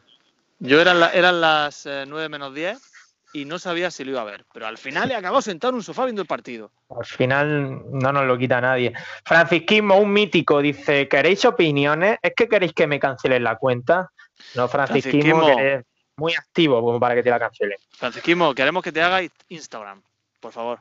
Yo 0.60 0.82
eran, 0.82 0.98
eran 1.14 1.40
las 1.40 1.86
9 1.86 2.26
eh, 2.26 2.30
menos 2.30 2.54
10 2.54 2.87
y 3.34 3.46
no 3.46 3.60
sabía 3.60 3.92
si 3.92 4.04
lo 4.04 4.12
iba 4.12 4.22
a 4.22 4.26
ver. 4.26 4.46
Pero 4.54 4.68
al 4.68 4.78
final 4.78 5.12
he 5.12 5.16
acabado 5.16 5.42
sentado 5.42 5.70
en 5.70 5.76
un 5.76 5.84
sofá 5.84 6.06
viendo 6.06 6.22
el 6.22 6.28
partido. 6.28 6.72
Al 6.90 7.06
final 7.06 7.82
no 7.92 8.12
nos 8.12 8.26
lo 8.26 8.38
quita 8.38 8.62
nadie. 8.62 8.94
Francisquismo, 9.26 9.98
un 9.98 10.12
mítico, 10.12 10.62
dice: 10.62 11.08
¿Queréis 11.08 11.46
opiniones? 11.46 12.18
¿Es 12.22 12.34
que 12.36 12.48
queréis 12.48 12.74
que 12.74 12.88
me 12.88 13.00
cancelen 13.00 13.44
la 13.44 13.56
cuenta? 13.58 14.12
No, 14.56 14.68
Francisquismo, 14.68 15.50
es 15.60 15.84
muy 16.16 16.34
activo 16.34 16.82
como 16.82 17.00
para 17.00 17.16
que 17.16 17.24
te 17.24 17.30
la 17.30 17.40
cancelen. 17.40 17.78
Francisquismo, 17.92 18.54
queremos 18.54 18.84
que 18.84 18.92
te 18.92 19.02
haga 19.02 19.22
Instagram, 19.50 20.02
por 20.40 20.52
favor. 20.52 20.80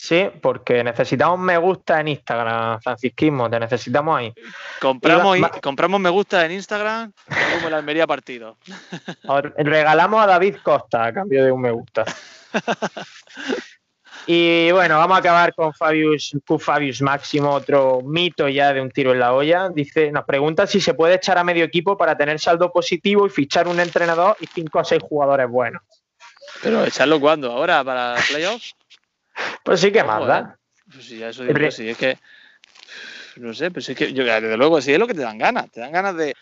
Sí, 0.00 0.30
porque 0.40 0.84
necesitamos 0.84 1.40
me 1.40 1.58
gusta 1.58 2.00
en 2.00 2.06
Instagram, 2.06 2.80
Francisquismo, 2.80 3.50
te 3.50 3.58
necesitamos 3.58 4.16
ahí. 4.16 4.32
Compramos, 4.80 5.36
compramos 5.60 6.00
me 6.00 6.08
gusta 6.08 6.46
en 6.46 6.52
Instagram 6.52 7.12
como 7.26 7.66
el 7.66 7.74
Almería 7.74 8.06
partido. 8.06 8.56
Regalamos 9.56 10.22
a 10.22 10.26
David 10.28 10.58
Costa 10.62 11.06
a 11.06 11.12
cambio 11.12 11.44
de 11.44 11.50
un 11.50 11.60
me 11.60 11.72
gusta. 11.72 12.04
Y 14.30 14.70
bueno, 14.72 14.98
vamos 14.98 15.16
a 15.16 15.20
acabar 15.20 15.54
con 15.54 15.72
Fabius, 15.72 16.36
Fabius 16.58 17.00
Máximo, 17.00 17.50
otro 17.50 18.02
mito 18.02 18.46
ya 18.46 18.74
de 18.74 18.82
un 18.82 18.90
tiro 18.90 19.12
en 19.12 19.20
la 19.20 19.32
olla. 19.32 19.70
Dice, 19.70 20.12
nos 20.12 20.26
pregunta 20.26 20.66
si 20.66 20.82
se 20.82 20.92
puede 20.92 21.14
echar 21.14 21.38
a 21.38 21.44
medio 21.44 21.64
equipo 21.64 21.96
para 21.96 22.14
tener 22.14 22.38
saldo 22.38 22.70
positivo 22.70 23.26
y 23.26 23.30
fichar 23.30 23.66
un 23.68 23.80
entrenador 23.80 24.36
y 24.38 24.46
cinco 24.46 24.80
o 24.80 24.84
seis 24.84 25.02
jugadores 25.02 25.48
buenos. 25.48 25.80
Pero 26.62 26.84
echarlo 26.84 27.18
cuándo, 27.18 27.50
ahora 27.50 27.82
para 27.82 28.16
playoffs. 28.30 28.74
Pues 29.62 29.80
sí 29.80 29.92
que 29.92 30.02
más, 30.04 30.20
¿verdad? 30.20 30.56
Pues 30.90 31.04
sí, 31.04 31.22
eso 31.22 31.44
digo, 31.44 31.70
sí, 31.70 31.88
es 31.88 31.96
que 31.96 32.18
no 33.36 33.54
sé, 33.54 33.70
pues 33.70 33.88
es 33.88 33.96
que 33.96 34.12
yo 34.12 34.24
desde 34.24 34.56
luego 34.56 34.80
sí 34.80 34.92
es 34.92 34.98
lo 34.98 35.06
que 35.06 35.14
te 35.14 35.22
dan 35.22 35.38
ganas, 35.38 35.70
te 35.70 35.80
dan 35.80 35.92
ganas 35.92 36.16
de 36.16 36.34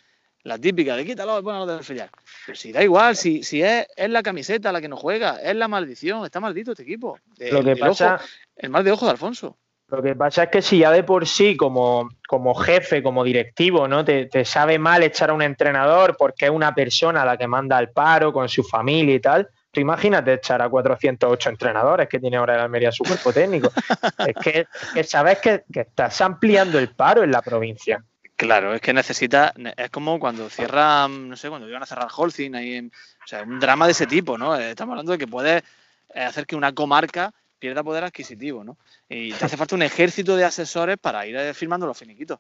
la 0.42 0.58
típica 0.58 0.96
de 0.96 1.04
quítalo, 1.04 1.42
bueno, 1.42 1.66
del 1.66 1.82
filial. 1.82 2.08
Pero 2.46 2.56
si 2.56 2.72
da 2.72 2.82
igual, 2.82 3.16
si, 3.16 3.42
si 3.42 3.62
es, 3.62 3.86
es, 3.96 4.08
la 4.08 4.22
camiseta 4.22 4.72
la 4.72 4.80
que 4.80 4.88
no 4.88 4.96
juega, 4.96 5.40
es 5.42 5.56
la 5.56 5.68
maldición, 5.68 6.24
está 6.24 6.40
maldito 6.40 6.70
este 6.70 6.84
equipo. 6.84 7.18
Lo 7.38 7.62
que 7.62 7.76
pasa, 7.76 8.20
el 8.56 8.70
mal 8.70 8.84
de 8.84 8.92
ojo 8.92 9.06
de 9.06 9.12
Alfonso. 9.12 9.58
Lo 9.88 10.02
que 10.02 10.16
pasa 10.16 10.44
es 10.44 10.48
que 10.50 10.62
si 10.62 10.78
ya 10.78 10.90
de 10.90 11.04
por 11.04 11.26
sí, 11.26 11.56
como, 11.56 12.08
como 12.26 12.54
jefe, 12.54 13.02
como 13.02 13.22
directivo, 13.22 13.86
¿no? 13.86 14.04
Te, 14.04 14.26
te, 14.26 14.44
sabe 14.44 14.78
mal 14.78 15.02
echar 15.02 15.30
a 15.30 15.32
un 15.32 15.42
entrenador 15.42 16.16
porque 16.16 16.46
es 16.46 16.50
una 16.50 16.74
persona 16.74 17.24
la 17.24 17.36
que 17.36 17.46
manda 17.46 17.76
al 17.76 17.90
paro 17.90 18.32
con 18.32 18.48
su 18.48 18.64
familia 18.64 19.14
y 19.14 19.20
tal. 19.20 19.48
Tú 19.76 19.80
imagínate 19.80 20.32
echar 20.32 20.62
a 20.62 20.70
408 20.70 21.50
entrenadores 21.50 22.08
que 22.08 22.18
tiene 22.18 22.38
ahora 22.38 22.54
el 22.54 22.60
Almería 22.60 22.90
su 22.90 23.04
cuerpo 23.04 23.30
técnico. 23.30 23.70
es, 24.26 24.34
que, 24.42 24.66
que 24.94 25.04
sabes 25.04 25.38
que, 25.38 25.64
que 25.70 25.80
estás 25.80 26.18
ampliando 26.22 26.78
el 26.78 26.88
paro 26.88 27.22
en 27.22 27.30
la 27.30 27.42
provincia. 27.42 28.02
Claro, 28.36 28.72
es 28.72 28.80
que 28.80 28.94
necesita, 28.94 29.52
es 29.76 29.90
como 29.90 30.18
cuando 30.18 30.48
cierran, 30.48 31.28
no 31.28 31.36
sé, 31.36 31.50
cuando 31.50 31.68
iban 31.68 31.82
a 31.82 31.86
cerrar 31.86 32.08
Holcim, 32.16 32.54
ahí 32.54 32.88
o 32.88 33.26
sea, 33.26 33.42
un 33.42 33.60
drama 33.60 33.84
de 33.84 33.92
ese 33.92 34.06
tipo, 34.06 34.38
¿no? 34.38 34.56
Estamos 34.56 34.94
hablando 34.94 35.12
de 35.12 35.18
que 35.18 35.26
puede 35.26 35.58
eh, 35.58 36.22
hacer 36.22 36.46
que 36.46 36.56
una 36.56 36.72
comarca 36.72 37.34
pierda 37.58 37.84
poder 37.84 38.04
adquisitivo, 38.04 38.64
¿no? 38.64 38.78
Y 39.10 39.34
te 39.34 39.44
hace 39.44 39.58
falta 39.58 39.74
un 39.74 39.82
ejército 39.82 40.36
de 40.36 40.46
asesores 40.46 40.96
para 40.96 41.26
ir 41.26 41.36
eh, 41.36 41.52
firmando 41.52 41.86
los 41.86 41.98
finiquitos. 41.98 42.38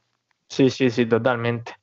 Sí, 0.48 0.70
sí, 0.70 0.88
sí, 0.88 1.04
totalmente. 1.04 1.74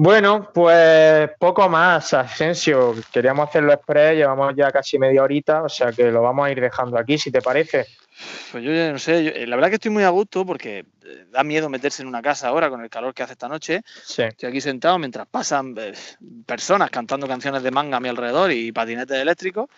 Bueno, 0.00 0.48
pues 0.54 1.28
poco 1.40 1.68
más, 1.68 2.14
Asensio. 2.14 2.94
Queríamos 3.12 3.48
hacerlo 3.48 3.72
express, 3.72 4.14
llevamos 4.14 4.54
ya 4.54 4.70
casi 4.70 4.96
media 4.96 5.24
horita, 5.24 5.64
o 5.64 5.68
sea 5.68 5.90
que 5.90 6.12
lo 6.12 6.22
vamos 6.22 6.46
a 6.46 6.52
ir 6.52 6.60
dejando 6.60 6.96
aquí, 6.96 7.18
si 7.18 7.32
te 7.32 7.42
parece. 7.42 7.84
Pues 8.52 8.62
yo 8.62 8.72
ya 8.72 8.92
no 8.92 9.00
sé, 9.00 9.44
la 9.44 9.56
verdad 9.56 9.70
que 9.70 9.74
estoy 9.74 9.90
muy 9.90 10.04
a 10.04 10.10
gusto 10.10 10.46
porque 10.46 10.86
eh, 11.04 11.26
da 11.32 11.42
miedo 11.42 11.68
meterse 11.68 12.02
en 12.02 12.08
una 12.08 12.22
casa 12.22 12.46
ahora 12.46 12.70
con 12.70 12.80
el 12.80 12.88
calor 12.88 13.12
que 13.12 13.24
hace 13.24 13.32
esta 13.32 13.48
noche. 13.48 13.82
Estoy 14.06 14.48
aquí 14.48 14.60
sentado 14.60 15.00
mientras 15.00 15.26
pasan 15.26 15.74
eh, 15.76 15.94
personas 16.46 16.90
cantando 16.90 17.26
canciones 17.26 17.64
de 17.64 17.72
manga 17.72 17.96
a 17.96 18.00
mi 18.00 18.08
alrededor 18.08 18.52
y 18.52 18.70
patinetes 18.70 19.18
eléctricos. 19.18 19.68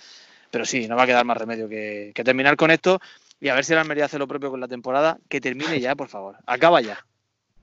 Pero 0.50 0.66
sí, 0.66 0.86
no 0.86 0.96
va 0.96 1.04
a 1.04 1.06
quedar 1.06 1.24
más 1.24 1.38
remedio 1.38 1.66
que, 1.66 2.12
terminar 2.14 2.56
con 2.56 2.70
esto 2.70 3.00
y 3.40 3.48
a 3.48 3.54
ver 3.54 3.64
si 3.64 3.72
la 3.72 3.80
Almería 3.80 4.04
hace 4.04 4.18
lo 4.18 4.28
propio 4.28 4.50
con 4.50 4.60
la 4.60 4.68
temporada. 4.68 5.16
Que 5.30 5.40
termine 5.40 5.80
ya, 5.80 5.94
por 5.94 6.08
favor. 6.08 6.36
Acaba 6.44 6.82
ya. 6.82 7.06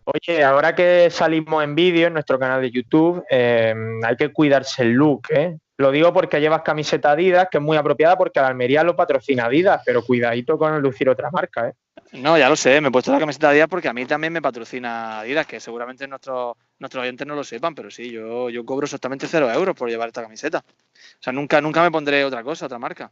Oye, 0.10 0.42
ahora 0.42 0.74
que 0.74 1.10
salimos 1.10 1.62
en 1.66 1.76
vídeo 1.76 2.08
en 2.08 2.14
nuestro 2.14 2.40
canal 2.40 2.62
de 2.62 2.72
YouTube, 2.72 3.26
eh, 3.30 3.76
hay 4.06 4.16
que 4.16 4.32
cuidarse 4.32 4.84
el 4.84 4.94
look, 4.94 5.24
¿eh? 5.32 5.58
Lo 5.76 5.92
digo 5.92 6.14
porque 6.14 6.40
llevas 6.40 6.62
camiseta 6.62 7.12
Adidas, 7.12 7.50
que 7.52 7.58
es 7.58 7.64
muy 7.64 7.76
apropiada 7.76 8.18
porque 8.18 8.40
la 8.40 8.48
Almería 8.48 8.84
lo 8.84 8.96
patrocina 8.96 9.48
Adidas, 9.48 9.82
pero 9.86 10.02
cuidadito 10.06 10.58
con 10.58 10.82
lucir 10.82 11.10
otra 11.10 11.30
marca, 11.30 11.68
¿eh? 11.68 11.74
No, 12.14 12.38
ya 12.38 12.48
lo 12.48 12.56
sé, 12.56 12.80
me 12.80 12.88
he 12.88 12.92
puesto 12.92 13.12
la 13.12 13.20
camiseta 13.20 13.50
Adidas 13.50 13.68
porque 13.68 13.90
a 13.90 13.94
mí 13.94 14.06
también 14.06 14.32
me 14.32 14.42
patrocina 14.42 15.20
Adidas, 15.20 15.46
que 15.46 15.60
seguramente 15.60 16.08
nuestros, 16.08 16.56
nuestros 16.80 17.02
oyentes 17.02 17.28
no 17.28 17.36
lo 17.36 17.44
sepan, 17.44 17.76
pero 17.76 17.92
sí, 17.92 18.10
yo, 18.10 18.50
yo 18.50 18.64
cobro 18.64 18.86
exactamente 18.86 19.28
cero 19.28 19.52
euros 19.52 19.76
por 19.76 19.90
llevar 19.90 20.08
esta 20.08 20.24
camiseta. 20.24 20.60
O 20.60 21.20
sea, 21.20 21.34
nunca, 21.34 21.60
nunca 21.60 21.84
me 21.84 21.92
pondré 21.92 22.24
otra 22.24 22.44
cosa, 22.44 22.68
otra 22.68 22.80
marca. 22.80 23.12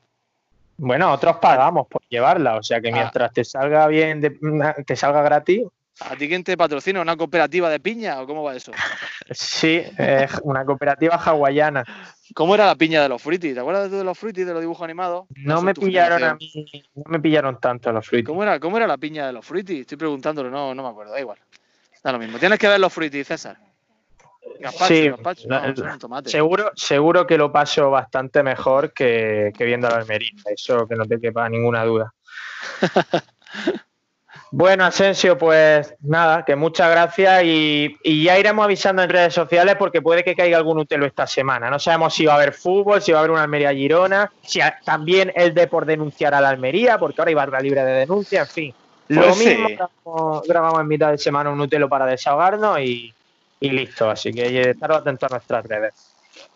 Bueno, 0.78 1.12
otros 1.12 1.36
pagamos 1.40 1.88
por 1.88 2.04
llevarla, 2.08 2.56
o 2.56 2.64
sea 2.64 2.80
que 2.80 2.88
ah. 2.88 2.94
mientras 2.94 3.34
te 3.34 3.44
salga 3.44 3.86
bien, 3.88 4.22
te 4.88 4.96
salga 4.96 5.22
gratis, 5.24 5.64
¿A 6.02 6.16
ti 6.18 6.28
quién 6.28 6.44
te 6.44 6.58
patrocina? 6.58 7.02
¿Una 7.02 7.16
cooperativa 7.16 7.70
de 7.70 7.80
piña 7.80 8.22
o 8.22 8.28
cómo 8.28 8.44
va 8.44 8.56
eso? 8.56 8.72
Sí, 9.32 9.82
es 9.98 10.40
una 10.44 10.66
cooperativa 10.66 11.16
hawaiana. 11.16 11.84
¿Cómo 12.34 12.56
era 12.56 12.66
la 12.66 12.76
piña 12.76 13.02
de 13.02 13.10
los 13.10 13.22
fruitis? 13.22 13.54
¿Te 13.54 13.60
acuerdas 13.60 13.90
de 13.90 14.04
los 14.04 14.18
fruitis, 14.18 14.46
de 14.46 14.54
los 14.54 14.62
dibujos 14.62 14.84
animados? 14.84 15.26
No, 15.36 15.62
me 15.62 15.74
pillaron 15.74 16.24
a 16.24 16.36
mí, 16.36 16.52
no 16.96 17.04
me 17.08 17.20
pillaron 17.20 17.60
tanto 17.60 17.92
los 17.92 18.06
fruitis. 18.06 18.28
¿Cómo 18.28 18.44
era, 18.44 18.60
¿Cómo 18.60 18.78
era 18.78 18.88
la 18.88 18.98
piña 18.98 19.26
de 19.26 19.34
los 19.34 19.46
fruitis? 19.46 19.82
Estoy 19.82 19.98
preguntándolo, 19.98 20.50
no, 20.50 20.76
no 20.76 20.84
me 20.84 20.90
acuerdo, 20.90 21.14
da 21.14 21.20
igual. 21.20 21.40
Da 22.04 22.12
lo 22.12 22.20
mismo. 22.20 22.40
Tienes 22.40 22.60
que 22.60 22.68
ver 22.68 22.80
los 22.80 22.92
fruitis, 22.92 23.28
César. 23.28 23.58
sí, 24.88 25.10
Seguro, 26.26 26.72
seguro 26.76 27.26
que 27.26 27.38
lo 27.38 27.52
paso 27.52 27.90
bastante 27.90 28.44
mejor 28.44 28.92
que, 28.92 29.54
que 29.58 29.64
viendo 29.64 29.88
la 29.88 29.98
Almería. 29.98 30.32
Eso 30.46 30.86
que 30.88 30.96
no 30.96 31.06
te 31.06 31.20
quepa 31.20 31.48
ninguna 31.48 31.86
duda. 31.86 32.14
Bueno, 34.52 34.86
Asensio, 34.86 35.38
pues 35.38 35.94
nada, 36.02 36.46
que 36.46 36.56
muchas 36.56 36.90
gracias 36.90 37.44
y, 37.44 37.98
ya 38.24 38.40
iremos 38.40 38.64
avisando 38.64 39.04
en 39.04 39.10
redes 39.10 39.34
sociales 39.34 39.76
porque 39.78 40.02
puede 40.02 40.24
que 40.24 40.36
caiga 40.36 40.58
algún 40.58 40.80
utelo 40.80 41.06
esta 41.06 41.28
semana. 41.28 41.70
No 41.70 41.80
sabemos 41.80 42.14
si 42.14 42.26
va 42.26 42.34
a 42.34 42.36
haber 42.38 42.54
fútbol, 42.54 43.02
si 43.02 43.12
va 43.12 43.18
a 43.18 43.22
haber 43.22 43.32
una 43.32 43.44
Almería 43.44 43.74
Girona, 43.74 44.32
si 44.44 44.60
también 44.84 45.34
el 45.36 45.54
de 45.54 45.68
por 45.68 45.86
denunciar 45.86 46.34
a 46.34 46.42
la 46.42 46.50
Almería, 46.50 46.98
porque 46.98 47.20
ahora 47.20 47.30
hay 47.30 47.36
barra 47.36 47.60
libre 47.60 47.84
de 47.84 47.94
denuncia, 47.94 48.42
en 48.42 48.48
fin. 48.48 48.74
Lo 49.08 49.22
pues 49.22 49.38
mismo 49.38 50.42
grabamos, 50.48 50.80
en 50.80 50.88
mitad 50.88 51.12
de 51.12 51.18
semana 51.18 51.50
un 51.50 51.62
utelo 51.62 51.90
para 51.90 52.06
desahogarnos 52.06 52.80
y, 52.80 53.14
listo. 53.60 54.10
Así 54.10 54.32
que 54.32 54.70
estar 54.70 54.92
atentos 54.92 55.30
a 55.32 55.36
nuestras 55.36 55.66
redes. 55.66 55.94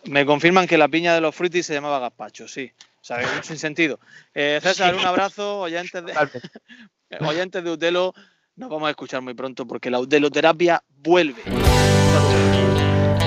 Me 0.04 0.24
confirman 0.24 0.66
que 0.66 0.78
la 0.78 0.88
piña 0.88 1.14
de 1.14 1.20
los 1.20 1.34
frutis 1.34 1.66
se 1.66 1.74
llamaba 1.74 1.98
gazpacho, 1.98 2.48
sí. 2.48 2.70
O 3.00 3.04
sea, 3.04 3.18
sin 3.42 3.58
sentido. 3.58 3.98
Eh, 4.34 4.60
César, 4.62 4.94
un 4.94 5.04
abrazo, 5.04 5.60
oyentes 5.60 6.04
de, 6.04 6.12
oyentes 7.20 7.64
de 7.64 7.70
Utelo. 7.70 8.14
Nos 8.56 8.68
vamos 8.68 8.88
a 8.88 8.90
escuchar 8.90 9.22
muy 9.22 9.34
pronto 9.34 9.66
porque 9.66 9.90
la 9.90 9.98
uteloterapia 9.98 10.82
vuelve. 10.88 11.42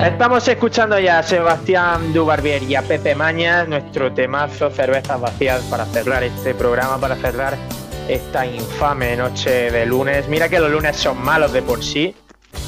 Estamos 0.02 0.46
escuchando 0.48 0.98
ya 0.98 1.20
a 1.20 1.22
Sebastián 1.22 2.12
Dubarbier 2.12 2.62
y 2.64 2.74
a 2.74 2.82
Pepe 2.82 3.14
Mañas, 3.14 3.68
nuestro 3.68 4.12
temazo 4.12 4.70
Cervezas 4.70 5.20
Vacías 5.20 5.62
para 5.64 5.86
cerrar 5.86 6.22
este 6.22 6.54
programa, 6.54 6.98
para 7.00 7.16
cerrar 7.16 7.56
esta 8.08 8.44
infame 8.44 9.16
noche 9.16 9.70
de 9.70 9.86
lunes. 9.86 10.28
Mira 10.28 10.48
que 10.48 10.60
los 10.60 10.70
lunes 10.70 10.96
son 10.96 11.22
malos 11.24 11.52
de 11.52 11.62
por 11.62 11.82
sí, 11.82 12.14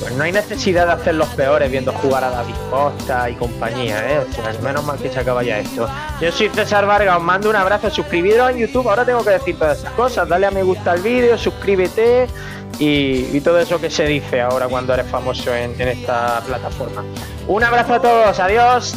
pues 0.00 0.12
no 0.12 0.24
hay 0.24 0.32
necesidad 0.32 0.86
de 0.86 0.92
hacer 0.92 1.14
los 1.14 1.28
peores 1.30 1.70
viendo 1.70 1.92
jugar 1.92 2.24
a 2.24 2.30
David 2.30 2.54
Costa 2.70 3.30
y 3.30 3.34
compañía, 3.34 4.12
¿eh? 4.12 4.18
O 4.20 4.62
menos 4.62 4.84
mal 4.84 4.98
que 4.98 5.10
se 5.10 5.20
acaba 5.20 5.42
ya 5.42 5.58
esto. 5.58 5.88
Yo 6.20 6.32
soy 6.32 6.48
César 6.50 6.86
Vargas, 6.86 7.16
os 7.16 7.22
mando 7.22 7.50
un 7.50 7.56
abrazo, 7.56 7.90
suscribiros 7.90 8.50
en 8.50 8.58
YouTube, 8.58 8.88
ahora 8.88 9.04
tengo 9.04 9.24
que 9.24 9.30
decir 9.30 9.58
todas 9.58 9.78
esas 9.78 9.92
cosas, 9.92 10.28
dale 10.28 10.46
a 10.46 10.50
me 10.50 10.62
gusta 10.62 10.92
al 10.92 11.00
vídeo, 11.00 11.38
suscríbete 11.38 12.26
y, 12.78 13.40
todo 13.40 13.58
eso 13.58 13.80
que 13.80 13.90
se 13.90 14.06
dice 14.06 14.40
ahora 14.40 14.68
cuando 14.68 14.92
eres 14.92 15.06
famoso 15.06 15.54
en 15.54 15.80
esta 15.80 16.40
plataforma. 16.46 17.04
Un 17.48 17.62
abrazo 17.62 17.94
a 17.94 18.02
todos, 18.02 18.40
adiós. 18.40 18.94